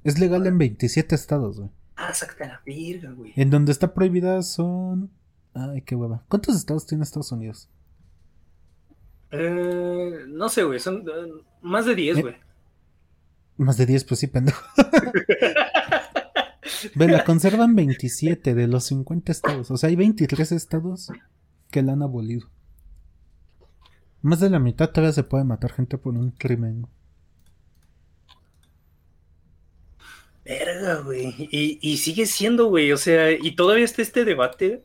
[0.04, 1.70] Es legal en 27 estados, güey.
[1.96, 3.32] Ah, saca la mierda, güey.
[3.36, 5.12] En donde está prohibida son.
[5.54, 6.24] Ay, qué hueva.
[6.28, 7.70] ¿Cuántos estados tiene Estados Unidos?
[9.34, 10.80] Eh, no sé, güey.
[10.80, 12.36] Son eh, más de 10, eh, güey.
[13.58, 14.64] Más de 10, pues sí, pendejo.
[16.96, 19.72] Ve, la conservan 27 de los 50 estados.
[19.72, 21.12] O sea, hay 23 estados
[21.72, 22.50] que la han abolido.
[24.22, 26.88] Más de la mitad todavía se puede matar gente por un crimen.
[30.46, 31.50] Verga, güey.
[31.52, 32.92] Y, sigue siendo, güey.
[32.92, 34.84] O sea, y todavía está este debate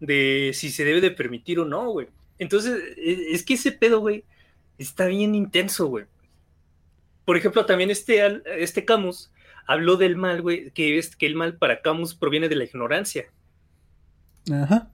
[0.00, 2.08] de si se debe de permitir o no, güey.
[2.42, 4.24] Entonces, e, es que ese pedo, güey,
[4.78, 6.06] está bien intenso, güey.
[7.24, 8.20] Por ejemplo, también este,
[8.62, 9.32] este Camus
[9.66, 13.26] habló del mal, güey, que es que el mal para Camus proviene de la ignorancia.
[14.52, 14.90] Ajá.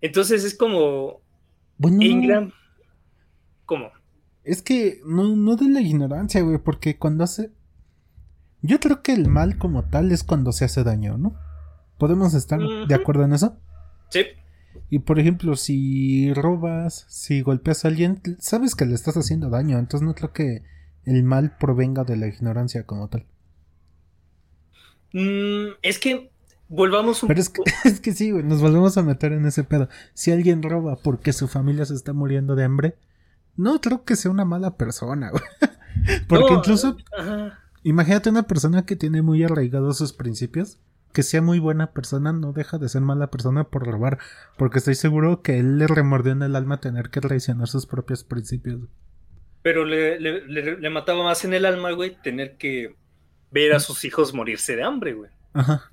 [0.00, 1.20] Entonces es como.
[1.76, 2.02] Bueno.
[2.02, 2.52] Ingram.
[3.66, 3.92] ¿Cómo?
[4.42, 7.50] Es que no, no de la ignorancia, güey, porque cuando hace
[8.66, 11.34] yo creo que el mal como tal es cuando se hace daño, ¿no?
[11.98, 13.58] ¿Podemos estar de acuerdo en eso?
[14.08, 14.24] Sí.
[14.90, 19.78] Y por ejemplo, si robas, si golpeas a alguien, sabes que le estás haciendo daño,
[19.78, 20.62] entonces no creo que
[21.04, 23.26] el mal provenga de la ignorancia como tal.
[25.12, 26.30] Mm, es que
[26.68, 29.64] volvamos un Pero es que, es que sí, güey, nos volvemos a meter en ese
[29.64, 29.88] pedo.
[30.12, 32.96] Si alguien roba porque su familia se está muriendo de hambre,
[33.56, 35.42] no creo que sea una mala persona, güey.
[36.28, 36.96] Porque incluso
[37.84, 40.78] Imagínate una persona que tiene muy arraigados sus principios,
[41.14, 44.18] que sea muy buena persona, no deja de ser mala persona por robar,
[44.58, 48.24] porque estoy seguro que él le remordió en el alma tener que traicionar sus propios
[48.24, 48.80] principios.
[49.62, 52.96] Pero le, le, mataba más en el alma, güey, tener que
[53.50, 55.30] ver a sus hijos morirse de hambre, güey.
[55.54, 55.92] Ajá.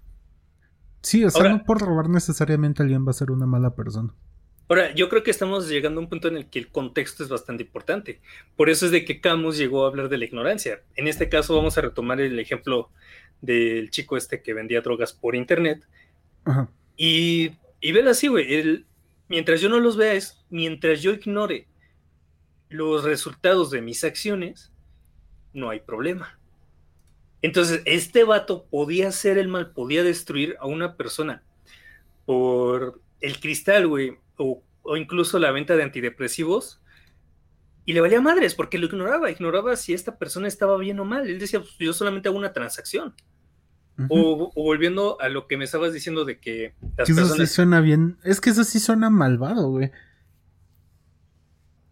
[1.04, 4.14] Sí, o sea, no por robar necesariamente alguien va a ser una mala persona.
[4.72, 7.30] Ahora, yo creo que estamos llegando a un punto en el que el contexto es
[7.30, 8.22] bastante importante.
[8.56, 10.82] Por eso es de que Camus llegó a hablar de la ignorancia.
[10.96, 12.90] En este caso vamos a retomar el ejemplo
[13.42, 15.86] del chico este que vendía drogas por internet.
[16.96, 17.52] Y,
[17.82, 18.86] y velo así, güey.
[19.28, 21.68] Mientras yo no los vea, es mientras yo ignore
[22.70, 24.72] los resultados de mis acciones,
[25.52, 26.40] no hay problema.
[27.42, 31.44] Entonces, este vato podía hacer el mal, podía destruir a una persona
[32.26, 36.82] por el cristal, güey, o, incluso la venta de antidepresivos,
[37.86, 41.28] y le valía madres porque lo ignoraba, ignoraba si esta persona estaba bien o mal.
[41.28, 43.14] Él decía, pues, yo solamente hago una transacción.
[44.10, 47.32] o, volviendo a lo que me estabas diciendo de que las personas...
[47.32, 48.18] Eso sí suena bien.
[48.24, 49.92] Es que eso sí suena malvado, güey.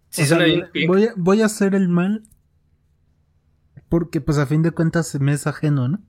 [0.09, 0.69] Sí suena bien.
[0.87, 2.23] Voy a, voy a hacer el mal
[3.89, 6.01] porque, pues, a fin de cuentas me es ajeno, ¿no?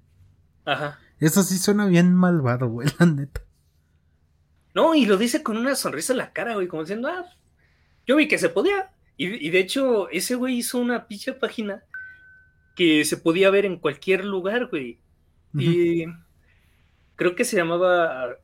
[0.66, 0.98] Ajá.
[1.18, 3.42] Eso sí suena bien malvado, güey, la neta.
[4.74, 7.26] No, y lo dice con una sonrisa en la cara, güey, como diciendo, ah,
[8.06, 11.84] yo vi que se podía Y, de hecho, ese güey hizo una pinche página
[12.76, 14.98] que se podía ver en cualquier lugar, güey.
[15.54, 16.06] Y
[17.16, 18.36] creo que se llamaba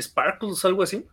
[0.00, 1.04] Sparkles, algo así.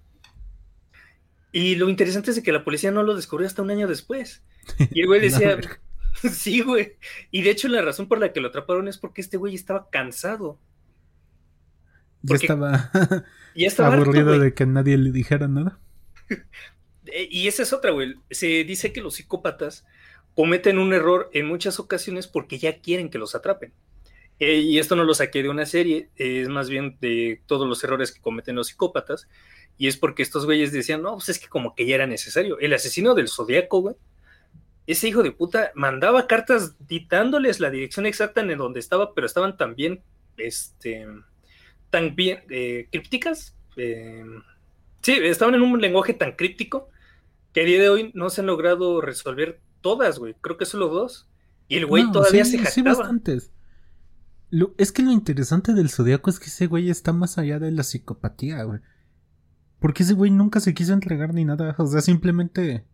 [1.52, 4.44] Y lo interesante es que la policía no lo descubrió hasta un año después.
[4.92, 5.60] Y el güey decía,
[6.32, 6.96] sí, güey.
[7.30, 9.90] Y de hecho la razón por la que lo atraparon es porque este güey estaba
[9.90, 10.60] cansado.
[12.24, 12.92] ya estaba,
[13.56, 15.80] ya estaba aburrido de que nadie le dijera nada.
[17.14, 18.16] Eh, y esa es otra, güey.
[18.30, 19.86] Se dice que los psicópatas
[20.36, 23.74] cometen un error en muchas ocasiones porque ya quieren que los atrapen.
[24.40, 27.84] Eh, y esto no lo saqué de una serie, es más bien de todos los
[27.84, 29.28] errores que cometen los psicópatas.
[29.78, 32.60] Y es porque estos güeyes decían, no, pues es que como que ya era necesario.
[32.60, 33.96] El asesino del zodiaco, güey,
[34.88, 39.58] ese hijo de puta mandaba cartas dictándoles la dirección exacta en donde estaba, pero estaban
[39.58, 40.04] también,
[40.38, 41.08] este,
[41.92, 43.56] tan bien eh, crípticas.
[43.78, 44.26] Eh,
[45.02, 46.90] sí, estaban en un lenguaje tan críptico
[47.54, 50.36] que a día de hoy no se han logrado resolver todas, güey.
[50.42, 51.30] Creo que solo dos.
[51.68, 52.74] Y el güey todavía se jactaba.
[52.74, 53.52] Sí, bastantes.
[54.78, 57.84] es que lo interesante del zodiaco es que ese güey está más allá de la
[57.84, 58.80] psicopatía, güey.
[59.80, 61.76] Porque ese güey nunca se quiso entregar ni nada.
[61.78, 62.86] O sea, simplemente.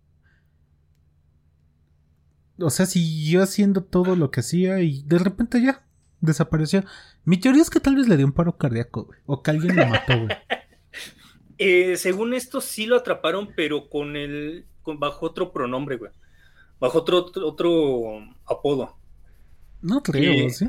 [2.60, 5.87] O sea, siguió haciendo todo lo que hacía y de repente ya
[6.22, 6.84] desapareció.
[7.26, 9.20] Mi teoría es que tal vez le dio un paro cardíaco, güey.
[9.26, 10.30] O que alguien lo mató, güey.
[11.60, 14.68] Eh, según esto, sí lo atraparon, pero con el.
[14.86, 16.12] bajo otro pronombre, güey.
[16.80, 18.96] Bajo otro, otro, apodo.
[19.82, 20.68] No creo, ¿sí?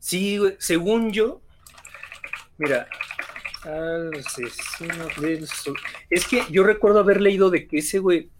[0.00, 0.56] Sí, güey.
[0.58, 1.40] Según yo.
[2.58, 2.88] Mira.
[3.62, 5.76] Asesino del sol.
[6.08, 8.30] Es que yo recuerdo haber leído de que ese güey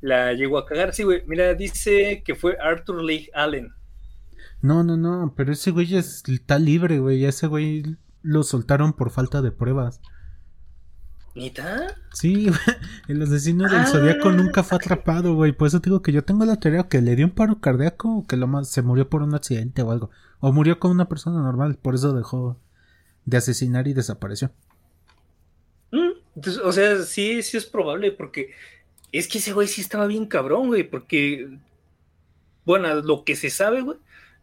[0.00, 0.92] la llegó a cagar.
[0.92, 1.22] Sí, güey.
[1.26, 3.72] Mira, dice que fue Arthur Lee Allen.
[4.62, 5.34] No, no, no.
[5.36, 7.24] Pero ese güey está libre, güey.
[7.24, 10.00] Ese güey lo soltaron por falta de pruebas.
[11.36, 11.94] ¿Nita?
[12.14, 12.48] Sí,
[13.08, 15.52] el asesino del zodiaco nunca fue atrapado, güey.
[15.52, 18.26] Por eso digo que yo tengo la teoría que le dio un paro cardíaco o
[18.26, 20.10] que lo más se murió por un accidente o algo.
[20.40, 22.58] O murió con una persona normal, por eso dejó
[23.26, 24.50] de asesinar y desapareció.
[25.92, 26.12] Mm,
[26.64, 28.52] o sea, sí, sí es probable, porque
[29.12, 31.58] es que ese güey sí estaba bien cabrón, güey, porque,
[32.64, 33.98] bueno, lo que se sabe, güey,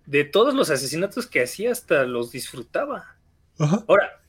[0.05, 3.15] de todos los asesinatos que hacía, hasta los disfrutaba.
[3.59, 3.83] Ajá.
[3.87, 4.21] Ahora,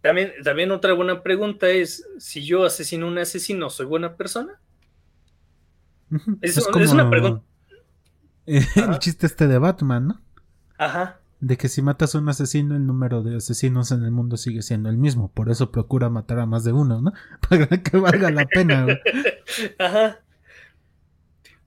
[0.00, 4.60] también, también otra buena pregunta es, si yo asesino a un asesino, ¿soy buena persona?
[6.40, 6.58] Es,
[6.92, 7.42] una pregunta.
[8.46, 10.20] El chiste este de Batman, ¿no?
[10.76, 11.20] Ajá.
[11.40, 14.62] De que si matas a un asesino, el número de asesinos en el mundo sigue
[14.62, 15.30] siendo el mismo.
[15.32, 17.12] Por eso procura matar a más de uno, ¿no?
[17.48, 18.86] Para que valga la pena,
[19.78, 20.20] Ajá.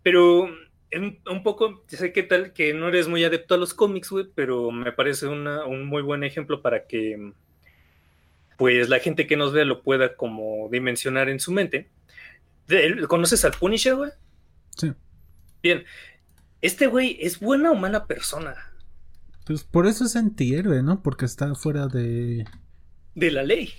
[0.04, 0.48] Pero
[0.92, 4.72] un poco, sé que tal, que no eres muy adepto a los cómics, güey, pero
[4.72, 7.34] me parece un muy buen ejemplo para que
[8.58, 11.90] pues la gente que nos vea lo pueda como dimensionar en su mente.
[13.08, 14.12] ¿Conoces al Punisher, güey?
[14.78, 14.94] Sí.
[15.62, 15.84] Bien.
[16.62, 18.56] ¿Este güey es buena o mala persona?
[19.46, 21.04] Pues por eso es antihéroe, ¿no?
[21.04, 22.46] Porque está fuera de.
[23.14, 23.74] De la ley.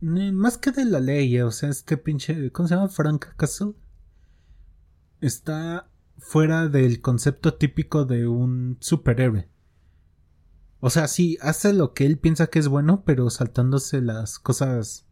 [0.00, 2.50] Más que de la ley, o sea, este pinche.
[2.52, 2.88] ¿Cómo se llama?
[2.88, 3.72] Frank Castle.
[5.20, 9.48] Está fuera del concepto típico de un superhéroe.
[10.80, 15.06] O sea, sí, hace lo que él piensa que es bueno, pero saltándose las cosas.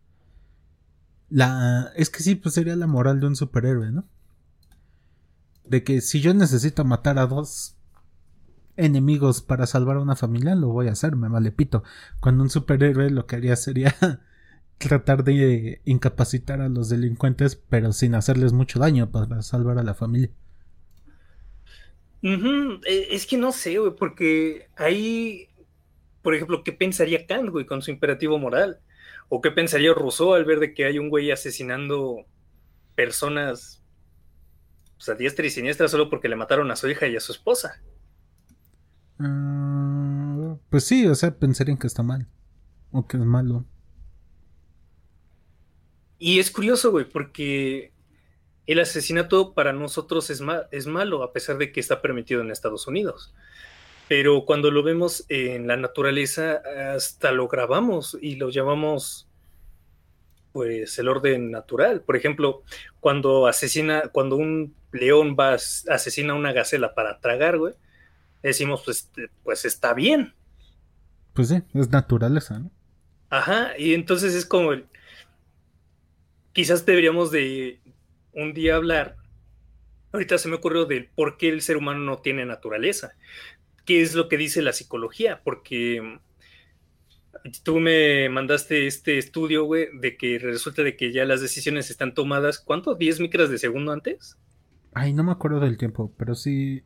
[1.31, 1.91] La.
[1.97, 4.07] Es que sí, pues sería la moral de un superhéroe, ¿no?
[5.65, 7.77] De que si yo necesito matar a dos
[8.77, 11.85] enemigos para salvar a una familia, lo voy a hacer, me vale pito.
[12.21, 13.95] Cuando un superhéroe lo que haría sería
[14.79, 19.95] tratar de incapacitar a los delincuentes, pero sin hacerles mucho daño para salvar a la
[19.95, 20.31] familia.
[22.23, 25.49] E, es que no sé, güey, porque ahí
[26.23, 28.81] por ejemplo, ¿qué pensaría Kant, güey, con su imperativo moral?
[29.29, 32.25] ¿O qué pensaría Rousseau al ver de que hay un güey asesinando
[32.95, 33.83] personas
[34.97, 37.33] pues, a diestra y siniestra solo porque le mataron a su hija y a su
[37.33, 37.83] esposa?
[39.19, 42.29] Mm, pues sí, o sea, pensarían que está mal.
[42.93, 43.65] O que es malo.
[46.19, 47.93] Y es curioso, güey, porque
[48.67, 52.87] el asesinato para nosotros es, es malo, a pesar de que está permitido en Estados
[52.87, 53.33] Unidos
[54.13, 56.61] pero cuando lo vemos en la naturaleza,
[56.95, 59.27] hasta lo grabamos y lo llamamos
[60.53, 62.03] pues el orden natural.
[62.03, 62.63] Por ejemplo,
[63.01, 67.73] cuando asesina, cuando un león va asesina a una gacela para tragar, güey,
[68.43, 69.11] decimos pues,
[69.45, 70.35] pues está bien.
[71.33, 72.71] Pues sí, es naturaleza, ¿no?
[73.31, 74.73] Ajá, y entonces es como
[76.53, 77.81] quizás deberíamos de
[78.33, 79.17] un día hablar.
[80.13, 83.15] Ahorita se me ocurrió de por qué el ser humano no tiene naturaleza
[83.85, 89.89] qué es lo que dice la psicología, porque mm, tú me mandaste este estudio, güey,
[90.01, 92.99] de que resulta de que ya las decisiones están tomadas, ¿cuánto?
[92.99, 94.37] ¿10 micras de segundo antes?
[94.95, 96.83] Ay, no me acuerdo del tiempo, pero sí.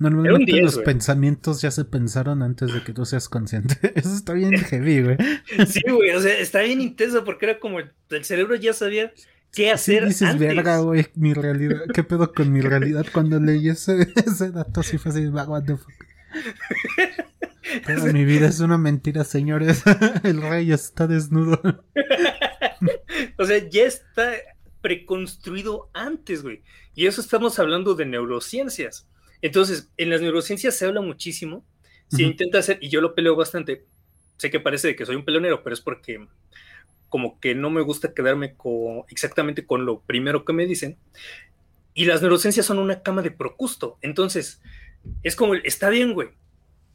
[0.00, 3.74] Normalmente los pensamientos ya se pensaron antes de que tú seas consciente.
[3.96, 5.16] Eso está bien heavy, güey.
[5.66, 9.12] Sí, güey, o sea, está bien intenso porque era como el cerebro ya sabía
[9.52, 10.12] qué hacer.
[10.12, 11.82] Sí, dices, verga, güey, mi realidad.
[11.92, 13.06] ¿Qué pedo con mi realidad?
[13.12, 15.92] Cuando leí ese, ese dato, sí fue así, what the fuck.
[18.12, 19.82] mi vida es una mentira, señores.
[20.24, 21.60] El rey está desnudo.
[23.38, 24.32] o sea, ya está
[24.80, 26.62] preconstruido antes, güey.
[26.94, 29.08] Y eso estamos hablando de neurociencias.
[29.42, 31.64] Entonces, en las neurociencias se habla muchísimo.
[32.08, 33.84] Se intenta hacer, y yo lo peleo bastante.
[34.38, 36.26] Sé que parece que soy un peleonero, pero es porque
[37.08, 38.54] como que no me gusta quedarme
[39.08, 40.96] exactamente con lo primero que me dicen.
[41.94, 43.98] Y las neurociencias son una cama de procusto.
[44.02, 44.62] Entonces,
[45.22, 46.28] es como, está bien, güey.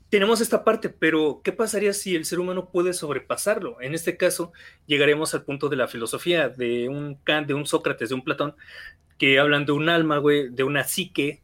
[0.09, 3.82] Tenemos esta parte, pero ¿qué pasaría si el ser humano puede sobrepasarlo?
[3.82, 4.53] En este caso,
[4.86, 8.55] llegaremos al punto de la filosofía de un Kant, de un Sócrates, de un Platón,
[9.18, 11.41] que hablan de un alma, güey, de una psique,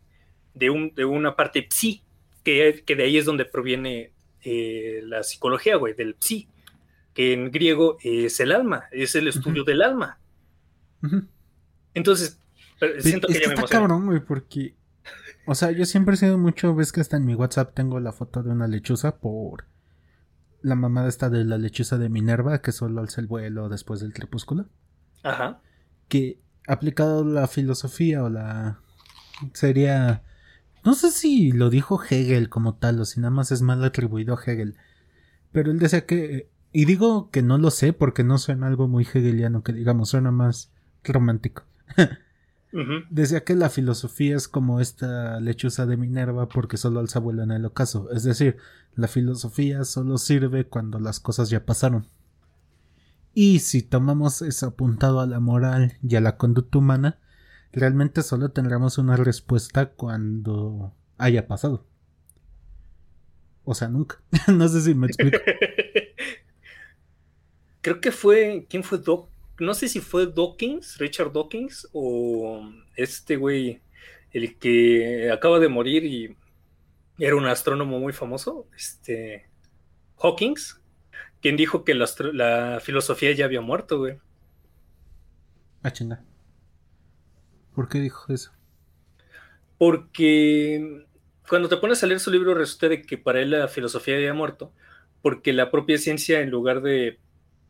[0.53, 2.03] de, un, de una parte psi,
[2.43, 4.11] que, que de ahí es donde proviene
[4.43, 6.47] eh, la psicología, güey, del psi,
[7.19, 10.19] que en griego es el alma, es el estudio del alma.
[11.93, 12.39] Entonces,
[12.99, 14.77] siento que, ya me está cabrón, güey, porque,
[15.45, 18.13] o sea, yo siempre he sido mucho, ves que hasta en mi WhatsApp tengo la
[18.13, 19.65] foto de una lechuza por
[20.61, 24.13] la mamada esta de la lechuza de Minerva, que solo alza el vuelo después del
[24.13, 24.69] crepúsculo.
[25.21, 25.59] Ajá.
[26.07, 28.79] Que aplicado la filosofía o la
[29.51, 30.23] sería
[30.85, 34.35] no sé si lo dijo Hegel como tal o si nada más es mal atribuido
[34.35, 34.77] a Hegel
[35.51, 39.03] pero él decía que y digo que no lo sé porque no suena algo muy
[39.03, 40.71] hegeliano que digamos suena más
[41.03, 41.63] romántico
[43.09, 47.51] decía que la filosofía es como esta lechuza de Minerva porque solo alza vuelo en
[47.51, 48.57] el ocaso es decir
[48.95, 52.05] la filosofía solo sirve cuando las cosas ya pasaron
[53.33, 57.19] y si tomamos eso apuntado a la moral y a la conducta humana,
[57.71, 61.85] realmente solo tendremos una respuesta cuando haya pasado.
[63.63, 64.21] O sea, nunca.
[64.47, 65.37] no sé si me explico.
[67.81, 68.65] Creo que fue.
[68.69, 69.29] ¿Quién fue Doc?
[69.59, 73.81] No sé si fue Dawkins, Richard Dawkins, o este güey,
[74.31, 76.35] el que acaba de morir y
[77.17, 79.49] era un astrónomo muy famoso, este.
[80.21, 80.81] Hawkins,
[81.41, 84.17] quien dijo que la, filosofía ya había muerto, güey.
[85.83, 86.23] Ah, chinga.
[87.73, 88.51] ¿Por qué dijo eso?
[89.77, 91.05] Porque
[91.47, 94.33] cuando te pones a leer su libro resulta de que para él la filosofía había
[94.33, 94.73] muerto,
[95.21, 97.19] porque la propia ciencia, en lugar de,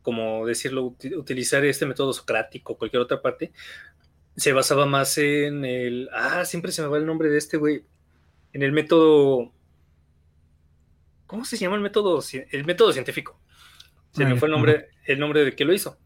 [0.02, 3.52] como decirlo, utilizar este método socrático o cualquier otra parte,
[4.36, 6.08] se basaba más en el...
[6.12, 7.84] Ah, siempre se me va el nombre de este güey.
[8.52, 9.52] En el método...
[11.26, 12.22] ¿Cómo se llama el método?
[12.50, 13.38] El método científico.
[14.12, 15.96] Se me fue el nombre, el nombre de que lo hizo.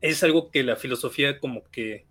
[0.00, 2.06] Es algo que la filosofía como que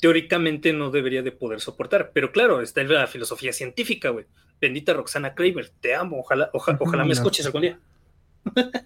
[0.00, 2.10] teóricamente no debería de poder soportar.
[2.12, 4.26] Pero claro, está la filosofía científica, güey.
[4.60, 6.20] Bendita Roxana Kramer, te amo.
[6.20, 7.78] Ojalá, ojalá me escuches algún día.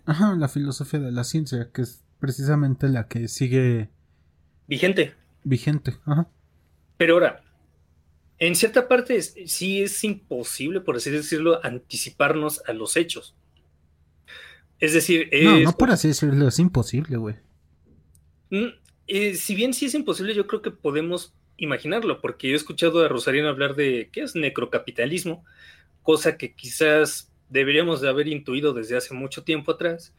[0.06, 3.90] Ajá, la filosofía de la ciencia, que es precisamente la que sigue
[4.66, 5.14] vigente.
[5.44, 6.28] Vigente, ajá.
[6.96, 7.42] Pero ahora,
[8.38, 13.34] en cierta parte sí es imposible, por así decirlo, anticiparnos a los hechos.
[14.78, 17.36] Es decir, no, no por así decirlo, es imposible, güey.
[18.50, 18.68] Mm,
[19.06, 23.04] eh, si bien sí es imposible, yo creo que podemos imaginarlo, porque yo he escuchado
[23.04, 25.44] a Rosarino hablar de qué es necrocapitalismo,
[26.02, 30.14] cosa que quizás deberíamos de haber intuido desde hace mucho tiempo atrás.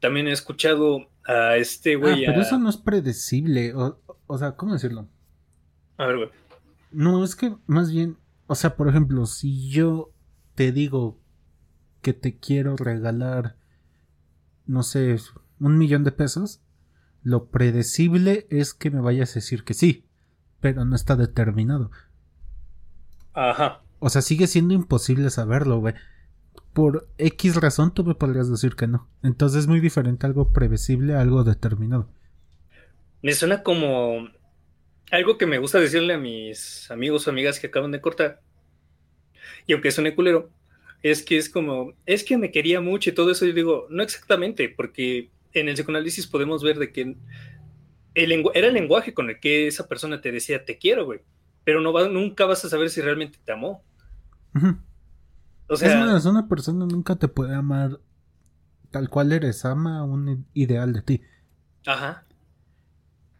[0.00, 2.24] También he escuchado a este güey.
[2.24, 3.74] Ah, pero eso no es predecible.
[3.74, 5.08] O, o, sea, ¿cómo decirlo?
[5.96, 6.28] A ver, güey.
[6.90, 10.12] No, es que más bien, o sea, por ejemplo, si yo
[10.54, 11.20] te digo
[12.02, 13.56] que te quiero regalar
[14.66, 15.16] no sé,
[15.60, 16.62] un millón de pesos,
[17.22, 20.06] lo predecible es que me vayas a decir que sí,
[20.60, 21.90] pero no está determinado.
[23.32, 23.82] Ajá.
[23.98, 25.94] O sea, sigue siendo imposible saberlo, güey.
[26.74, 29.08] Por X razón tú me podrías decir que no.
[29.22, 32.10] Entonces es muy diferente algo previsible a algo determinado.
[33.22, 34.28] Me suena como
[35.10, 38.40] algo que me gusta decirle a mis amigos o amigas que acaban de cortar.
[39.66, 40.50] Y aunque suene culero,
[41.02, 44.02] es que es como, es que me quería mucho y todo eso, y digo, no
[44.02, 47.02] exactamente, porque en el psicoanálisis podemos ver de que
[48.14, 51.20] el era el lenguaje con el que esa persona te decía te quiero, güey,
[51.64, 53.82] pero no va, nunca vas a saber si realmente te amó.
[55.68, 58.00] O sea, es una persona nunca te puede amar
[58.90, 61.20] tal cual eres, ama un ideal de ti.
[61.86, 62.24] Ajá.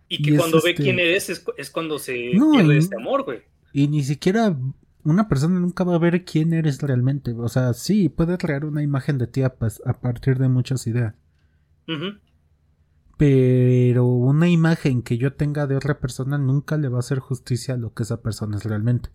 [0.08, 3.42] Y que cuando ve este quién eres es, cuando se pierde este amor, güey.
[3.72, 4.56] Y ni siquiera
[5.04, 7.32] una persona nunca va a ver quién eres realmente.
[7.32, 11.14] O sea, sí, puede crear una imagen de ti a, partir de muchas ideas.
[13.16, 17.18] Pero un una imagen que yo tenga de otra persona nunca le va a hacer
[17.18, 19.10] justicia a lo que esa persona es realmente.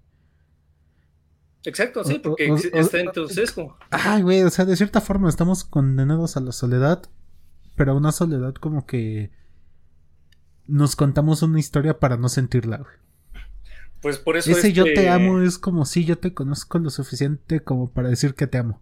[1.66, 3.78] Exacto, sí, porque está en tu sesgo.
[3.90, 7.04] Ay, güey, o sea, de cierta forma estamos condenados a la soledad,
[7.76, 9.32] pero a una soledad como que
[10.68, 12.94] nos contamos una historia para no sentirla, güey.
[14.02, 17.60] Pues por eso Ese yo te amo es como si yo te conozco lo suficiente
[17.60, 18.82] como para decir que te amo,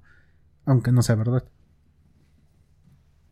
[0.66, 1.44] aunque no sea verdad.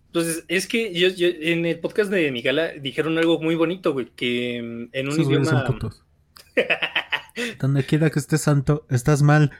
[0.08, 4.62] Entonces, es que yo, en el podcast de Migala dijeron algo muy bonito, güey, que
[4.64, 5.66] mm, en un idioma...
[7.60, 9.52] Donde quiera que estés santo, estás mal.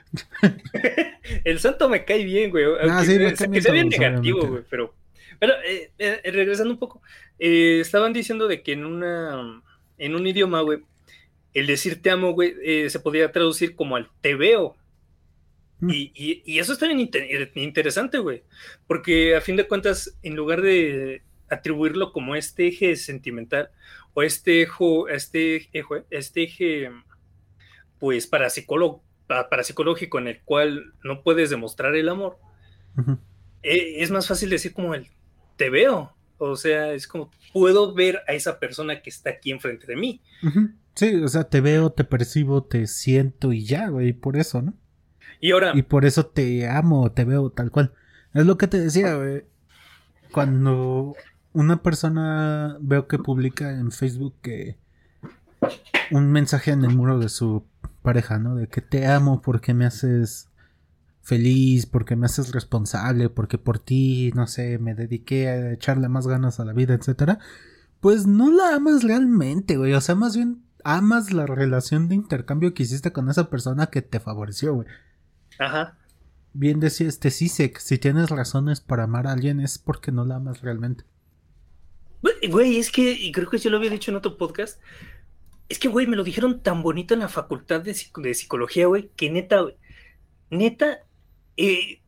[1.44, 2.64] el santo me cae bien, güey.
[2.88, 4.94] Ah, sí, me cae sea bien negativo, güey, pero...
[5.38, 7.02] Pero eh, eh, regresando un poco,
[7.38, 9.62] eh, estaban diciendo de que en una...
[9.98, 10.80] En un idioma, güey,
[11.54, 14.76] el decir te amo, güey, se podría traducir como al te veo.
[15.80, 15.90] Mm.
[15.90, 17.10] Y, eso está bien
[17.54, 18.42] interesante, güey.
[18.86, 23.70] Porque a fin de cuentas, en lugar de atribuirlo como este eje sentimental
[24.12, 26.90] o este eje, este eje, este eje
[27.98, 32.38] pues parapsicológico en el cual no puedes demostrar el amor,
[33.62, 35.06] e, es más fácil decir como el
[35.56, 36.12] te veo.
[36.38, 40.20] O sea, es como puedo ver a esa persona que está aquí enfrente de mí.
[40.94, 44.74] Sí, o sea, te veo, te percibo, te siento y ya, güey, por eso, ¿no?
[45.40, 45.72] Y ahora.
[45.74, 47.92] Y por eso te amo, te veo tal cual.
[48.34, 49.44] Es lo que te decía, güey.
[50.32, 51.14] Cuando
[51.52, 54.76] una persona veo que publica en Facebook que
[56.10, 57.64] un mensaje en el muro de su
[58.06, 58.54] pareja, ¿no?
[58.54, 60.48] De que te amo porque me haces
[61.22, 66.28] feliz, porque me haces responsable, porque por ti, no sé, me dediqué a echarle más
[66.28, 67.40] ganas a la vida, etcétera.
[67.98, 69.92] Pues no la amas realmente, güey.
[69.94, 74.02] O sea, más bien amas la relación de intercambio que hiciste con esa persona que
[74.02, 74.86] te favoreció, güey.
[75.58, 75.98] Ajá.
[76.52, 80.36] Bien decía este CISEC, si tienes razones para amar a alguien es porque no la
[80.36, 81.02] amas realmente.
[82.48, 84.80] Güey, es que, y creo que yo lo había dicho en otro podcast,
[85.68, 89.10] es que, güey, me lo dijeron tan bonito en la facultad de, de psicología, güey,
[89.16, 89.76] que neta, güey,
[90.50, 91.00] neta,
[91.56, 92.00] eh,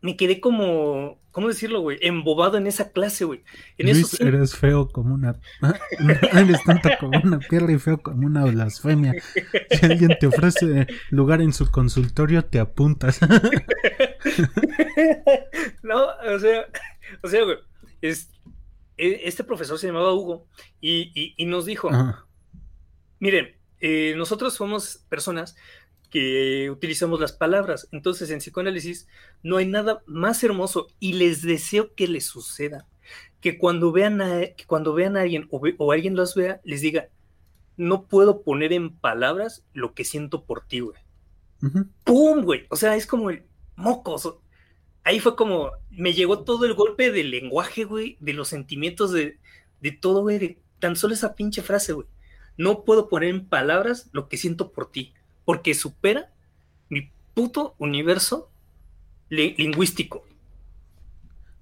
[0.00, 1.98] me quedé como, ¿cómo decirlo, güey?
[2.02, 3.42] Embobado en esa clase, güey.
[3.78, 5.40] En Luis, eres feo como una...
[6.34, 9.14] eres tanto como una pierna y feo como una blasfemia.
[9.70, 13.18] Si alguien te ofrece lugar en su consultorio, te apuntas.
[15.82, 16.66] no, o sea,
[17.22, 17.56] o sea, güey,
[18.02, 18.30] es,
[18.98, 20.46] e, este profesor se llamaba Hugo
[20.80, 21.90] y, nos dijo,
[23.18, 25.56] miren, eh, nosotros somos personas
[26.14, 27.88] que utilizamos las palabras.
[27.90, 29.08] Entonces, en psicoanálisis
[29.42, 32.86] no hay nada más hermoso y les deseo que les suceda.
[33.40, 37.08] Que cuando vean a, cuando vean a alguien o, alguien los vea, les diga,
[37.76, 40.98] no puedo poner en palabras lo que siento por ti, güey.
[42.04, 42.66] ¡Pum, güey!
[42.70, 43.42] O sea, es como el
[43.74, 44.40] mocoso.
[45.02, 49.38] Ahí fue como, me llegó todo el golpe del lenguaje, güey, de los sentimientos, de,
[49.80, 52.06] de todo, güey, de tan solo esa pinche frase, güey.
[52.56, 56.30] No puedo poner en palabras lo que siento por ti porque supera
[56.88, 58.50] mi puto universo
[59.28, 60.24] lingüístico.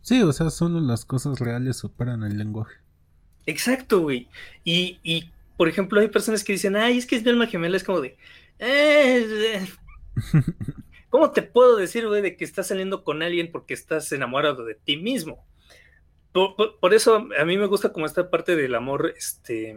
[0.02, 2.76] Sí, o sea, solo las cosas reales superan el lenguaje.
[3.46, 4.28] Exacto, güey.
[4.64, 7.84] Y, por ejemplo, hay personas que dicen, ay, es que es mi alma gemela, es
[7.84, 8.16] como de...
[8.58, 9.66] Eh,
[11.08, 14.74] ¿Cómo te puedo decir, güey, de que estás saliendo con alguien porque estás enamorado de
[14.74, 15.44] ti mismo?
[16.32, 19.76] Por, eso a mí me gusta como esta parte del amor este,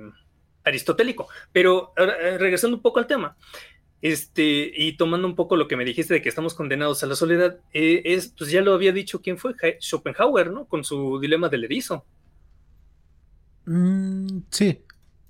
[0.66, 1.28] aristotélico.
[1.52, 3.38] Pero eh, regresando un poco al tema,
[4.02, 7.16] este, y tomando un poco lo que me dijiste de que estamos condenados a la
[7.16, 10.66] soledad, eh, es, pues ya lo había dicho quién fue, Schopenhauer, ¿no?
[10.66, 12.06] Con su dilema del erizo.
[13.66, 14.84] Mm, sí.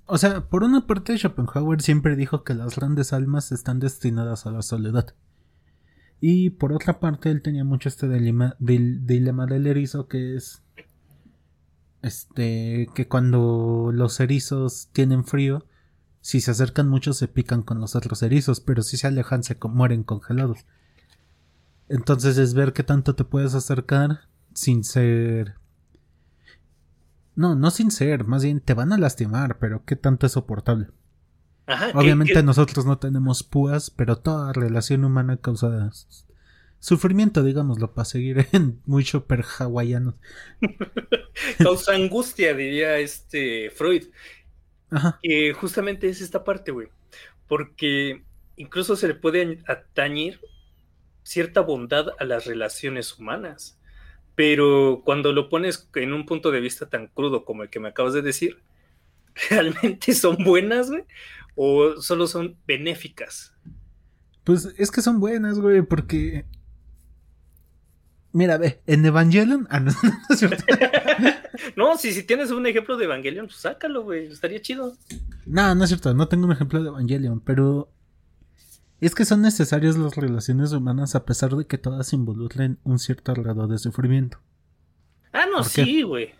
[0.06, 4.50] O sea, por una parte Schopenhauer siempre dijo que las grandes almas están destinadas a
[4.50, 5.14] la soledad.
[6.20, 10.62] Y por otra parte él tenía mucho este dilema dilema del erizo que es
[12.06, 15.66] este que cuando los erizos tienen frío
[16.26, 19.56] si se acercan mucho se pican con los otros erizos, pero si se alejan se
[19.62, 20.66] mueren congelados.
[21.88, 25.54] Entonces es ver qué tanto te puedes acercar sin ser...
[27.36, 30.88] No, no sin ser, más bien te van a lastimar, pero qué tanto es soportable.
[31.94, 35.90] Obviamente nosotros no tenemos púas, pero toda relación humana causa
[36.86, 40.16] sufrimiento, digámoslo, para seguir en muy super hawaiano.
[41.58, 44.04] causa angustia, diría este Freud.
[45.20, 46.88] Que justamente es esta parte, güey.
[47.48, 48.22] Porque
[48.54, 50.38] incluso se le puede atañir
[51.24, 53.80] cierta bondad a las relaciones humanas.
[54.36, 57.88] Pero cuando lo pones en un punto de vista tan crudo como el que me
[57.88, 58.62] acabas de decir,
[59.50, 61.02] ¿realmente son buenas, güey?
[61.56, 63.56] ¿O solo son benéficas?
[64.44, 66.44] Pues es que son buenas, güey, porque
[68.36, 69.66] Mira, ve, en Evangelion.
[69.70, 69.90] Ah, no,
[71.76, 74.26] no, si, si tienes un ejemplo de Evangelion, pues sácalo, güey.
[74.26, 74.94] Estaría chido.
[75.46, 76.12] No, no es cierto.
[76.12, 77.90] No tengo un ejemplo de Evangelion, pero.
[79.00, 83.32] Es que son necesarias las relaciones humanas a pesar de que todas involucren un cierto
[83.32, 84.38] grado de sufrimiento.
[85.32, 86.34] Ah, no, sí, güey.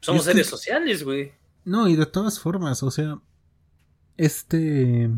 [0.00, 1.32] Somos seres sociales, güey.
[1.66, 3.18] No, y de todas formas, o sea.
[4.16, 5.10] Este.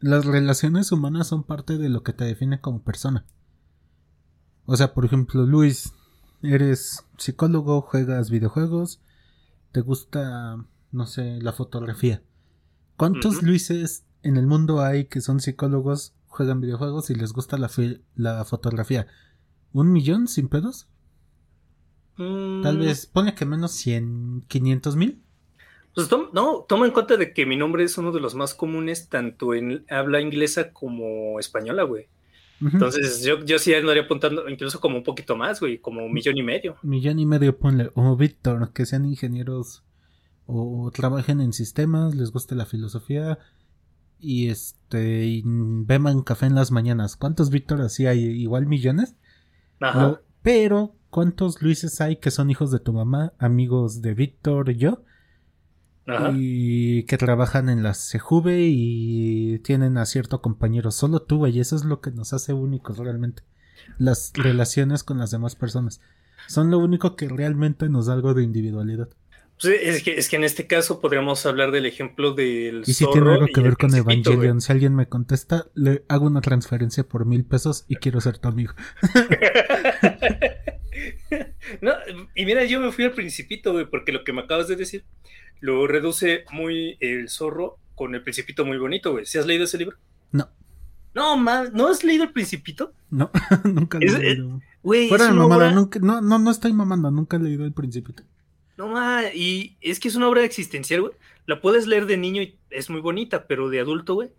[0.00, 3.26] Las relaciones humanas son parte de lo que te define como persona.
[4.66, 5.92] O sea, por ejemplo, Luis,
[6.42, 9.00] eres psicólogo, juegas videojuegos,
[9.72, 12.22] te gusta, no sé, la fotografía.
[12.96, 17.70] ¿Cuántos Luises en el mundo hay que son psicólogos, juegan videojuegos y les gusta la,
[18.16, 19.06] la fotografía?
[19.72, 20.88] ¿Un millón sin pedos?
[22.16, 22.80] Tal mm.
[22.80, 25.22] vez, pone que menos 100, 500 mil.
[25.94, 29.08] Pues no, toma en cuenta de que mi nombre es uno de los más comunes
[29.08, 32.08] tanto en habla inglesa como española, güey.
[32.60, 36.38] Entonces, yo, yo sí andaría apuntando incluso como un poquito más, güey, como un millón
[36.38, 36.76] y medio.
[36.82, 37.90] Millón y medio, ponle.
[37.94, 39.84] O Víctor, que sean ingenieros
[40.46, 43.38] o trabajen en sistemas, les guste la filosofía
[44.18, 47.16] y este y beban café en las mañanas.
[47.16, 48.20] ¿Cuántos Víctor así hay?
[48.24, 49.16] Igual millones.
[49.80, 50.22] Ajá.
[50.42, 54.76] pero, ¿cuántos Luises hay que son hijos de tu mamá, amigos de Víctor y
[56.34, 60.90] y que trabajan en la CJV y tienen a cierto compañero.
[60.90, 63.42] Solo tú, y eso es lo que nos hace únicos realmente.
[63.98, 66.00] Las relaciones con las demás personas.
[66.46, 69.08] Son lo único que realmente nos da algo de individualidad.
[69.62, 72.84] es, que, es que en este caso podríamos hablar del ejemplo del.
[72.86, 76.40] Y si tiene algo que ver con Evangelion, si alguien me contesta, le hago una
[76.40, 78.74] transferencia por mil pesos y quiero ser tu amigo.
[81.80, 81.92] no,
[82.34, 85.04] y mira, yo me fui al Principito, güey, porque lo que me acabas de decir
[85.60, 89.24] lo reduce muy el zorro con el principito muy bonito, güey.
[89.24, 89.96] ¿Si has leído ese libro?
[90.32, 90.48] No.
[91.14, 92.92] No, más, ¿no has leído el principito?
[93.10, 93.30] No,
[93.64, 94.60] nunca lo he leído.
[94.82, 98.22] Güey, Fuera de mamada, nunca, no, no, no estoy mamando, nunca he leído el principito.
[98.76, 101.12] No, ma, y es que es una obra existencial, güey.
[101.46, 104.30] La puedes leer de niño y es muy bonita, pero de adulto, güey,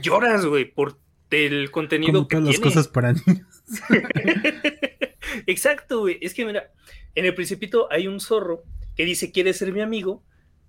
[0.00, 0.98] lloras, güey, por
[1.30, 3.46] el contenido Como que todas las cosas para niños.
[5.46, 6.18] Exacto, güey.
[6.20, 6.72] Es que mira,
[7.14, 8.64] en el principito hay un zorro
[8.96, 10.22] que dice quiere ser mi amigo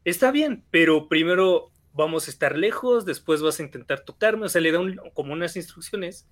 [0.06, 4.62] está bien, pero primero vamos a estar lejos, después vas a intentar tocarme, o sea,
[4.62, 4.80] le da
[5.14, 6.28] como unas instrucciones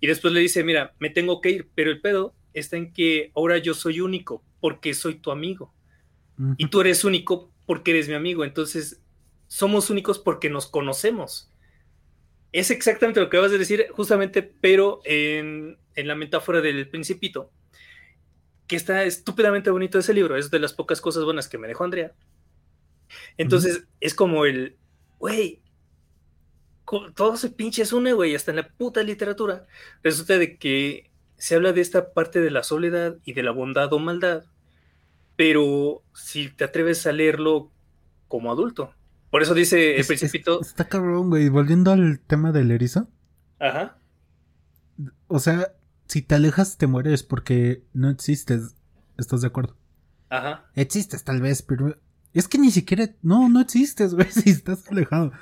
[0.00, 3.30] y después le dice, mira, me tengo que ir, pero el pedo está en que
[3.34, 5.74] ahora yo soy único porque soy tu amigo
[6.56, 9.00] y tú eres único porque eres mi amigo, entonces
[9.46, 11.50] somos únicos porque nos conocemos.
[12.52, 17.50] Es exactamente lo que vas a decir, justamente, pero en, en la metáfora del principito,
[18.72, 21.84] que está estúpidamente bonito ese libro, es de las pocas cosas buenas que me dejó
[21.84, 22.12] Andrea
[23.36, 24.76] entonces, es como el,
[25.18, 25.60] güey,
[27.14, 29.66] todo se pinche es une, güey, hasta en la puta literatura.
[30.02, 33.92] Resulta de que se habla de esta parte de la soledad y de la bondad
[33.92, 34.44] o maldad,
[35.36, 37.70] pero si te atreves a leerlo
[38.28, 38.94] como adulto.
[39.30, 40.60] Por eso dice el principito.
[40.60, 41.48] está cabrón, güey.
[41.48, 43.08] Volviendo al tema del erizo.
[43.58, 43.96] Ajá.
[45.26, 45.72] O sea,
[46.12, 48.74] si te alejas, te mueres porque no existes.
[49.16, 49.76] ¿Estás de acuerdo?
[50.28, 50.66] Ajá.
[50.74, 51.96] Existes, tal vez, pero
[52.34, 53.08] es que ni siquiera.
[53.22, 55.32] No, no existes, güey, si estás alejado.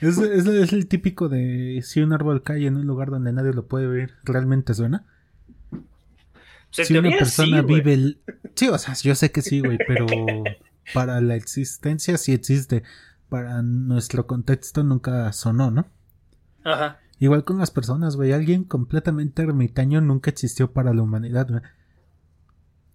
[0.00, 3.66] Es, es, el típico de si un árbol cae en un lugar donde nadie lo
[3.66, 5.04] puede ver, ¿realmente suena?
[6.70, 7.92] si una persona vive.
[7.92, 8.20] El...
[8.54, 10.06] Sí, o sea, yo sé que sí, güey, pero
[10.94, 12.82] para la existencia sí existe.
[13.28, 15.86] Para nuestro contexto nunca sonó, ¿no?
[16.64, 16.98] Ajá.
[17.18, 18.32] Igual con las personas, güey.
[18.32, 21.62] Alguien completamente ermitaño nunca existió para la humanidad, güey.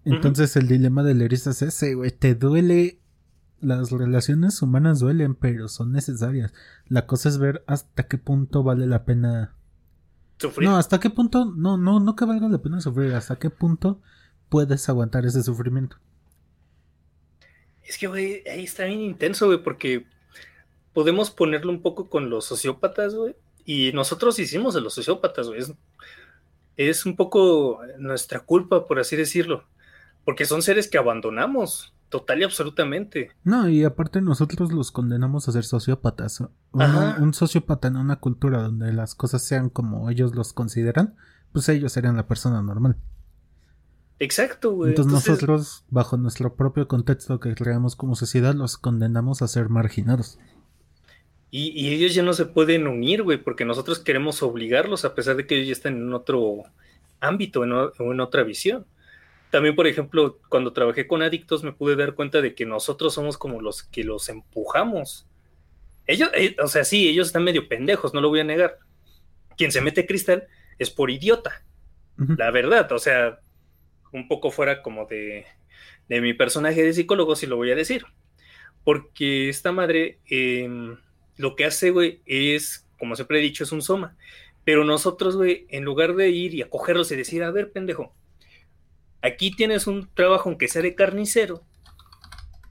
[0.05, 2.11] Entonces el dilema del erizo es ese, güey.
[2.11, 2.99] Te duele
[3.61, 6.53] las relaciones humanas duelen, pero son necesarias.
[6.88, 9.55] La cosa es ver hasta qué punto vale la pena
[10.38, 10.67] sufrir.
[10.67, 14.01] No, hasta qué punto, no, no, no que valga la pena sufrir, hasta qué punto
[14.47, 15.97] puedes aguantar ese sufrimiento.
[17.84, 20.05] Es que, güey, ahí está bien intenso, güey, porque
[20.93, 23.36] podemos ponerlo un poco con los sociópatas, güey.
[23.66, 25.60] Y nosotros hicimos de los sociópatas, güey.
[25.60, 25.74] Es,
[26.78, 29.66] es un poco nuestra culpa, por así decirlo.
[30.26, 33.32] Porque son seres que abandonamos Total y absolutamente.
[33.43, 36.43] No, y aparte nosotros los condenamos a ser sociópatas.
[36.72, 41.16] un sociópata en una cultura donde las cosas sean como ellos los consideran,
[41.53, 42.97] pues ellos serían la persona normal.
[44.18, 44.89] Exacto, güey.
[44.89, 50.39] Entonces, nosotros, bajo nuestro propio contexto que creamos como sociedad, los condenamos a ser marginados.
[51.52, 55.47] Y, ellos ya no se pueden unir, güey, porque nosotros queremos obligarlos a pesar de
[55.47, 56.64] que ellos ya están en otro
[57.20, 58.86] ámbito, en, en otra visión.
[59.50, 63.38] También, por ejemplo, cuando trabajé con adictos me pude dar cuenta de que nosotros somos
[63.38, 65.28] como los que los empujamos.
[66.06, 68.78] Ellos, eh, o sea, sí, ellos están medio pendejos, no lo voy a negar.
[69.58, 70.47] Quien se mete cristal
[70.78, 71.64] es por idiota.
[72.38, 73.39] La verdad, o sea,
[74.12, 75.45] un poco fuera como de,
[76.10, 78.04] de mi personaje de psicólogo, si lo voy a decir.
[78.84, 80.97] Porque esta madre em,
[81.39, 84.17] lo que hace, güey, es, como siempre he dicho, es un soma.
[84.65, 88.13] Pero nosotros, güey, en lugar de ir y acogerlos y decir, a ver, pendejo,
[89.21, 91.63] aquí tienes un trabajo aunque sea de carnicero,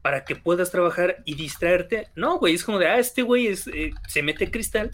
[0.02, 2.08] para que puedas trabajar y distraerte.
[2.14, 4.90] No, güey, es como de, ah, este güey eh, se mete cristal,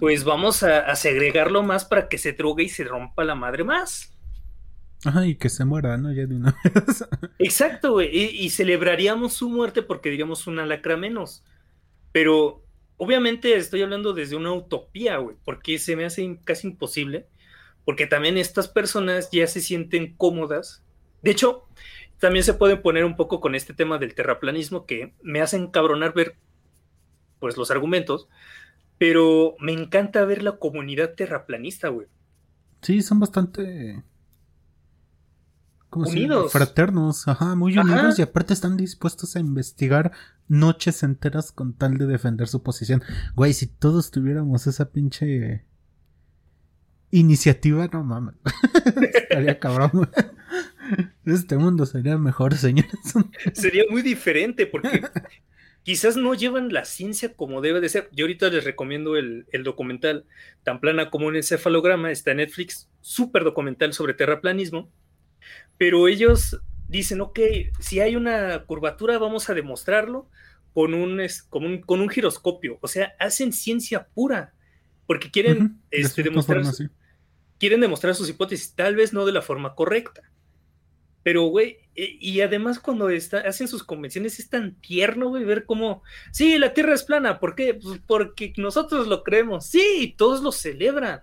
[0.00, 4.18] pues vamos a, segregarlo más para que se drogue y se rompa la madre más.
[5.04, 6.12] Ajá, y que se muera, ¿no?
[6.12, 7.04] Ya de una vez.
[7.38, 8.16] Exacto, güey.
[8.16, 11.44] Y, celebraríamos su muerte porque digamos una lacra menos.
[12.12, 12.64] Pero
[12.96, 17.26] obviamente estoy hablando desde una utopía, güey, porque se me hace casi imposible.
[17.84, 20.84] Porque también estas personas ya se sienten cómodas.
[21.22, 21.66] De hecho,
[22.18, 26.12] también se puede poner un poco con este tema del terraplanismo que me hacen cabronar
[26.12, 26.36] ver
[27.38, 28.28] pues los argumentos,
[28.98, 32.08] pero me encanta ver la comunidad terraplanista, güey.
[32.82, 34.02] Sí, son bastante
[36.06, 36.52] unidos.
[36.52, 40.12] fraternos, ajá, muy unidos y aparte están dispuestos a investigar
[40.48, 43.02] noches enteras con tal de defender su posición.
[43.34, 45.64] Güey, si todos tuviéramos esa pinche
[47.10, 48.34] iniciativa, no mames.
[49.14, 50.10] Estaría cabrón.
[51.24, 52.92] Este mundo sería mejor, señores.
[53.52, 55.02] sería muy diferente porque
[55.82, 58.08] quizás no llevan la ciencia como debe de ser.
[58.12, 60.24] Yo ahorita les recomiendo el, documental
[60.62, 64.90] Tan plana como un encefalograma, está en Netflix, súper documental sobre terraplanismo,
[65.76, 67.38] pero ellos dicen, ok,
[67.78, 70.28] si hay una curvatura vamos a demostrarlo
[70.72, 74.54] con un, con con un giroscopio, o sea, hacen ciencia pura,
[75.06, 76.62] porque quieren este, demostrar,
[77.58, 80.22] quieren demostrar sus hipótesis, tal vez no de la forma correcta.
[81.22, 85.66] Pero, güey, e, y además cuando está, hacen sus convenciones es tan tierno, güey, ver
[85.66, 87.74] cómo, sí, la Tierra es plana, ¿por qué?
[87.74, 91.22] Pues porque nosotros lo creemos, sí, todos lo celebran.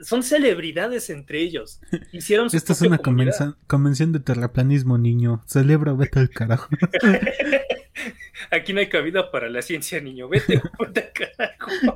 [0.00, 1.80] Son, celebridades entre ellos.
[2.12, 5.42] Hicieron Esta es una convención, de terraplanismo, niño.
[5.46, 6.68] Celebra, vete al carajo.
[8.50, 10.28] Aquí no hay cabida para la ciencia, niño.
[10.28, 11.94] Vete, vete al carajo.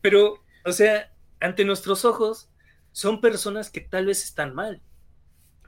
[0.00, 2.48] Pero, o sea, ante nuestros ojos,
[2.92, 4.80] son personas que tal vez están mal,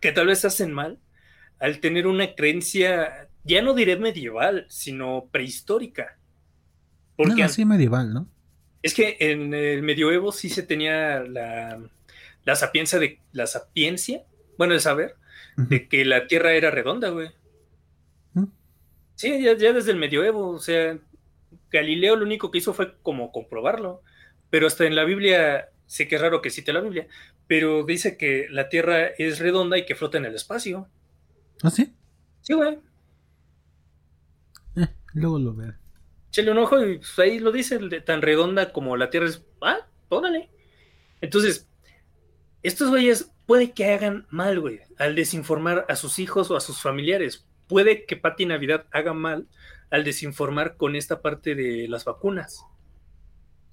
[0.00, 0.98] que tal vez hacen mal
[1.58, 6.18] al tener una creencia, ya no diré medieval, sino prehistórica.
[7.16, 8.28] Porque no, así medieval, ¿no?
[8.86, 11.82] Es que en el medioevo sí se tenía la,
[12.44, 14.22] la sapiencia de la sapiencia,
[14.58, 15.16] bueno, el saber,
[15.56, 17.30] de que la Tierra era redonda, güey.
[19.16, 20.96] Sí, ya, ya, desde el medioevo, o sea,
[21.72, 24.02] Galileo lo único que hizo fue como comprobarlo,
[24.50, 27.08] pero hasta en la Biblia sé que es raro que cite la Biblia,
[27.48, 30.86] pero dice que la Tierra es redonda y que flota en el espacio.
[31.64, 31.92] ¿Ah, sí?
[32.40, 32.78] Sí, güey.
[34.76, 35.74] Eh, luego lo veo.
[36.36, 39.42] Chele un ojo y pues, ahí lo dice, tan redonda como la Tierra es.
[39.62, 40.50] Ah, póngale.
[41.22, 41.66] Entonces,
[42.62, 46.82] estos güeyes puede que hagan mal, güey, al desinformar a sus hijos o a sus
[46.82, 47.46] familiares.
[47.68, 49.48] Puede que Pati Navidad haga mal
[49.88, 52.66] al desinformar con esta parte de las vacunas.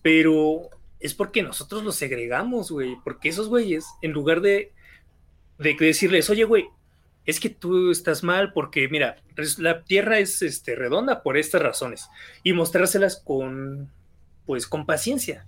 [0.01, 0.69] Pero
[1.01, 2.95] es porque nosotros los segregamos, güey.
[3.03, 4.71] Porque esos güeyes, en lugar de,
[5.57, 6.69] de decirles, oye, güey,
[7.25, 9.17] es que tú estás mal porque, mira,
[9.57, 12.09] la Tierra es este, redonda por estas razones.
[12.43, 13.89] Y mostrárselas con,
[14.45, 15.45] pues, con paciencia.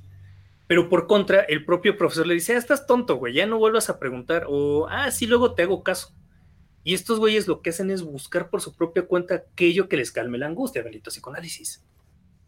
[0.67, 3.89] Pero por contra, el propio profesor le dice, ah, estás tonto, güey, ya no vuelvas
[3.89, 4.45] a preguntar.
[4.49, 6.13] O, ah, sí, luego te hago caso.
[6.83, 10.11] Y estos güeyes lo que hacen es buscar por su propia cuenta aquello que les
[10.11, 11.83] calme la angustia, bendito psicoanálisis.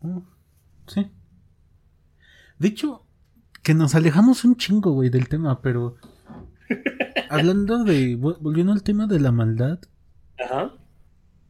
[0.01, 0.19] Mm,
[0.87, 1.11] sí.
[2.59, 3.03] De hecho,
[3.63, 5.95] que nos alejamos un chingo, güey, del tema, pero.
[7.29, 8.15] Hablando de.
[8.15, 9.79] Volviendo al tema de la maldad.
[10.39, 10.73] Ajá.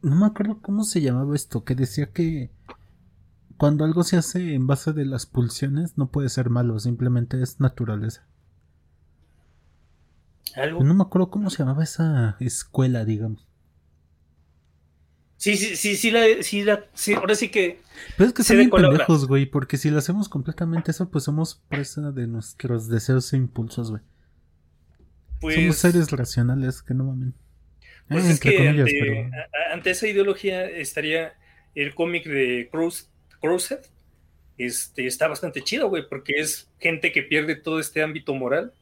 [0.02, 2.50] No me acuerdo cómo se llamaba esto, que decía que.
[3.56, 7.58] Cuando algo se hace en base de las pulsiones, no puede ser malo, simplemente es
[7.58, 8.24] naturaleza.
[10.54, 10.84] ¿Algo?
[10.84, 13.48] No me acuerdo cómo se llamaba esa escuela, digamos.
[15.38, 17.80] Sí, sí, sí, sí, la, sí, la, sí, ahora sí que.
[18.16, 22.10] Pero es que son pendejos, güey, porque si lo hacemos completamente eso, pues somos presa
[22.10, 24.02] de nuestros deseos e impulsos, güey.
[25.40, 27.34] Pues, somos seres racionales, que no mamen.
[28.08, 29.30] Pues eh, es que
[29.72, 31.34] ante, esa ideología estaría
[31.74, 33.08] el cómic de Cruz,
[33.40, 33.80] Cruzhead.
[34.56, 38.72] Este, está bastante chido, güey, porque es gente que pierde todo este ámbito moral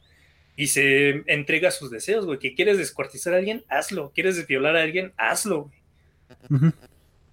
[0.57, 2.39] y se entrega a sus deseos, güey.
[2.39, 4.12] Que quieres descuartizar a alguien, hazlo.
[4.15, 6.73] Quieres violar a alguien, hazlo, güey.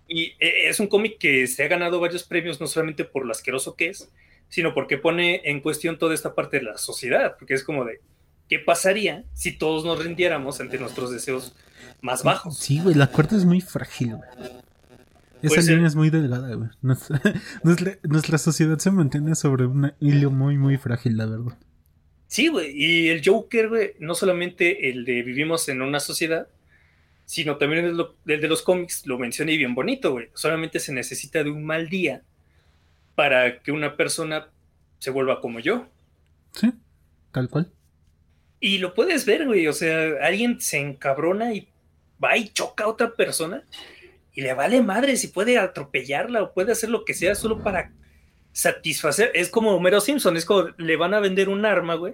[0.08, 3.32] Y eh, es un cómic que se ha ganado varios premios, no solamente por lo
[3.32, 4.12] asqueroso que es,
[4.50, 8.02] sino porque pone en cuestión toda esta parte de la sociedad, porque es como de,
[8.50, 11.56] ¿qué pasaría si todos nos rindiéramos ante nuestros deseos
[12.02, 12.58] más bajos?
[12.58, 14.18] Sí, güey, la cuerda es muy frágil,
[15.42, 16.70] Esa línea es muy delgada, güey.
[18.04, 21.58] Nuestra, sociedad se mantiene sobre un hilo muy, muy frágil, la verdad.
[22.28, 22.72] Sí, güey.
[22.76, 26.48] Y el Joker, güey, no solamente el de vivimos en una sociedad,
[27.26, 30.30] sino también el, de los cómics, lo mencioné bien bonito, güey.
[30.34, 32.24] Solamente se necesita de un mal día
[33.16, 34.50] para que una persona
[35.00, 35.88] se vuelva como yo.
[36.52, 36.72] Sí,
[37.32, 37.72] tal cual.
[38.66, 39.68] Y lo puedes ver, güey.
[39.68, 41.68] O sea, alguien se encabrona y
[42.24, 43.68] va y choca a otra persona
[44.32, 47.92] y le vale madre si puede atropellarla o puede hacer lo que sea solo para
[48.54, 49.32] satisfacer.
[49.34, 52.14] Es como Homero Simpson, es como le van a vender un arma, güey.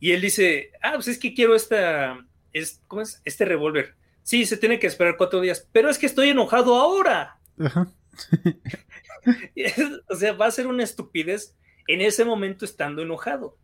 [0.00, 2.18] Y él dice, ah, pues es que quiero esta,
[2.52, 3.22] es, ¿cómo es?
[3.24, 3.94] Este revólver.
[4.24, 7.38] Sí, se tiene que esperar cuatro días, pero es que estoy enojado ahora.
[10.08, 11.54] o sea, va a ser una estupidez
[11.86, 13.61] en ese momento estando enojado.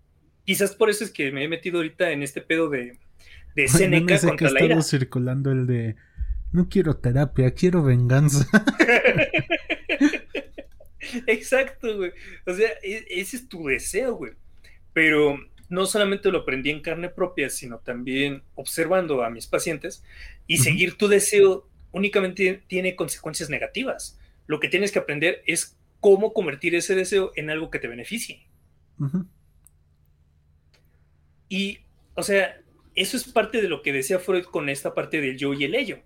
[0.48, 2.96] Quizás por eso es que me he metido ahorita en este pedo de,
[3.54, 4.80] de Seneca contra la ira.
[4.80, 5.94] circulando el de
[6.52, 8.48] no quiero terapia, quiero venganza.
[11.26, 12.12] Exacto, güey.
[12.46, 14.32] O sea, e, ese es tu deseo, güey.
[14.94, 15.38] Pero
[15.68, 20.02] no solamente lo aprendí en carne propia, sino también observando a mis pacientes
[20.46, 24.18] y seguir tu deseo únicamente tiene consecuencias negativas.
[24.46, 28.46] Lo que tienes que aprender es cómo convertir ese deseo en algo que te beneficie.
[31.48, 31.78] Y,
[32.14, 32.60] o sea,
[32.94, 35.74] eso es parte de lo que decía Freud con esta parte del yo y el
[35.74, 36.02] ello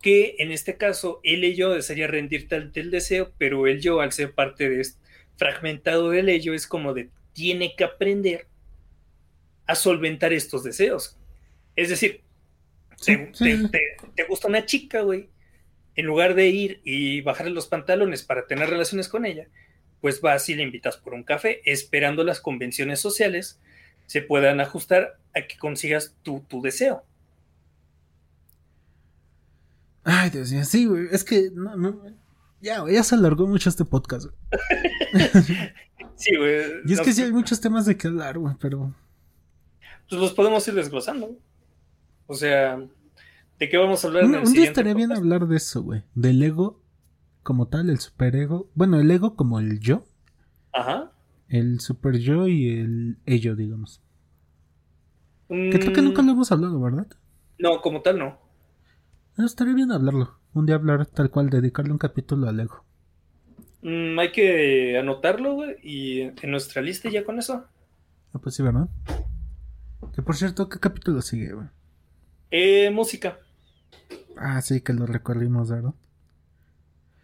[0.00, 4.32] que en este caso el ello desearía rendirte el deseo, pero el yo, al ser
[4.32, 5.00] parte de este
[5.36, 8.46] fragmentado del ello, es como de tiene que aprender
[9.66, 11.16] a solventar estos deseos.
[11.76, 12.22] Es decir,
[13.04, 15.28] te, gusta una chica, güey,
[15.94, 19.48] en lugar de ir y bajarle los pantalones para tener relaciones con ella,
[20.00, 23.60] pues vas y le invitas por un café, esperando las convenciones sociales
[24.08, 27.04] se puedan ajustar a que consigas tu, tu deseo.
[30.02, 31.08] Ay, Dios mío, sí, güey.
[31.12, 32.00] Es que no, no,
[32.62, 34.30] ya, ya se alargó mucho este podcast.
[36.16, 36.62] sí, güey.
[36.86, 38.94] Y es que sí hay muchos temas de que hablar, güey, pero.
[40.08, 41.36] Pues los podemos ir desglosando.
[42.26, 42.82] O sea,
[43.58, 44.24] ¿de qué vamos a hablar?
[44.24, 46.02] Un, un día estaría bien hablar de eso, güey.
[46.14, 46.82] Del ego
[47.42, 48.70] como tal, el superego.
[48.74, 50.06] Bueno, el ego como el yo.
[50.72, 51.12] Ajá.
[51.48, 54.02] El super yo y el ello, digamos.
[55.48, 57.06] Que creo que nunca lo hemos hablado, ¿verdad?
[57.58, 58.38] No, como tal no.
[59.36, 60.38] No, estaría bien hablarlo.
[60.52, 62.84] Un día hablar tal cual, dedicarle un capítulo al ego.
[63.82, 67.64] Mm, hay que anotarlo, güey, y en nuestra lista ya con eso.
[68.34, 68.88] Ah, pues sí, ¿verdad?
[70.14, 71.68] Que por cierto, ¿qué capítulo sigue, güey?
[72.50, 73.38] Eh, música.
[74.36, 75.94] Ah, sí, que lo recorrimos, ¿verdad?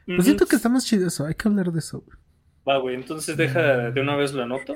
[0.07, 2.19] Pues siento que está más chido eso, hay que hablar de eso, güey.
[2.67, 4.75] Va, güey, entonces deja de una vez lo anoto.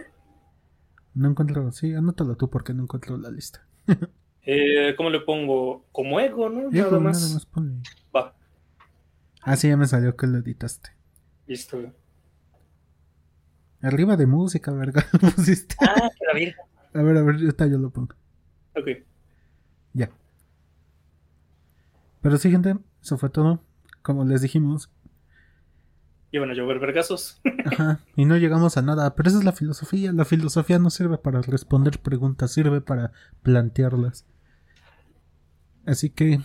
[1.15, 3.66] No encuentro, sí, anótalo tú porque no encuentro la lista.
[4.51, 5.85] Eh, ¿Cómo le pongo?
[5.93, 6.70] Como ego, ¿no?
[6.70, 7.47] nada más.
[8.16, 8.35] Va.
[9.43, 10.89] Ah, sí, ya me salió que lo editaste.
[11.47, 11.93] Listo.
[13.82, 15.05] Arriba de música, verga,
[15.36, 15.77] pusiste.
[15.81, 16.62] Ah, la virga.
[16.94, 18.15] A ver, a ver, está, yo lo pongo.
[18.74, 18.89] Ok.
[19.93, 20.10] Ya.
[22.23, 23.60] Pero sí, gente, eso fue todo.
[24.01, 24.90] Como les dijimos.
[26.30, 27.40] Iban a llover vergazos.
[27.66, 29.14] Ajá, y no llegamos a nada.
[29.14, 30.12] Pero esa es la filosofía.
[30.12, 34.26] La filosofía no sirve para responder preguntas, sirve para plantearlas.
[35.86, 36.40] Así que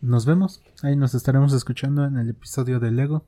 [0.00, 0.62] nos vemos.
[0.82, 3.26] Ahí nos estaremos escuchando en el episodio de Lego.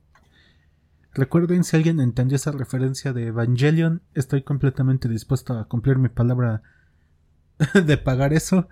[1.13, 6.61] Recuerden, si alguien entendió esa referencia de Evangelion, estoy completamente dispuesto a cumplir mi palabra
[7.85, 8.67] de pagar eso.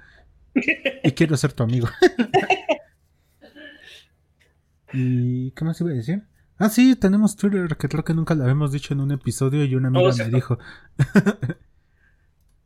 [1.03, 1.88] Y quiero ser tu amigo.
[4.93, 6.23] ¿Y qué más iba a decir?
[6.60, 9.76] Ah, sí, tenemos Twitter, que creo que nunca lo habíamos dicho en un episodio y
[9.76, 10.58] una amiga oh, me dijo.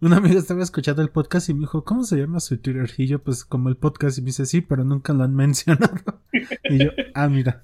[0.02, 2.90] Una amiga estaba escuchando el podcast y me dijo, ¿cómo se llama su Twitter?
[2.98, 6.22] Y yo, pues, como el podcast, y me dice, sí, pero nunca lo han mencionado.
[6.64, 7.64] y yo, ah, mira.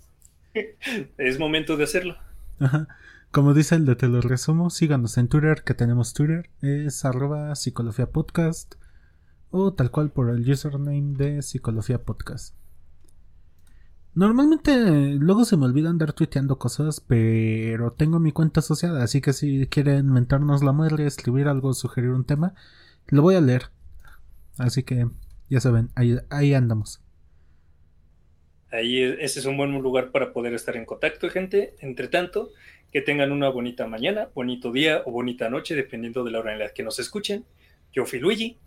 [1.17, 2.15] Es momento de hacerlo.
[2.59, 2.87] Ajá.
[3.31, 7.55] Como dice el de Te lo resumo, síganos en Twitter, que tenemos Twitter, es arroba
[7.55, 8.75] psicología podcast,
[9.49, 12.53] o tal cual por el username de psicología podcast.
[14.17, 19.31] Normalmente luego se me olvida andar tuiteando cosas, pero tengo mi cuenta asociada, así que
[19.31, 22.55] si quieren mentarnos la madre, escribir algo, sugerir un tema,
[23.09, 23.69] lo voy a leer.
[24.57, 25.07] Así que
[25.51, 26.99] ya saben, ahí, ahí andamos.
[28.71, 31.75] Ahí ese es un buen lugar para poder estar en contacto, gente.
[31.79, 32.49] Entre tanto,
[32.91, 36.59] que tengan una bonita mañana, bonito día o bonita noche, dependiendo de la hora en
[36.59, 37.45] la que nos escuchen.
[37.93, 38.57] Yo fui Luigi.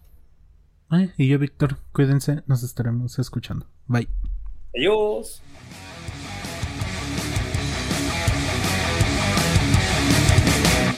[1.19, 1.79] y yo Víctor.
[1.91, 3.67] Cuídense, nos estaremos escuchando.
[3.89, 4.07] Bye.
[4.75, 5.43] Adiós.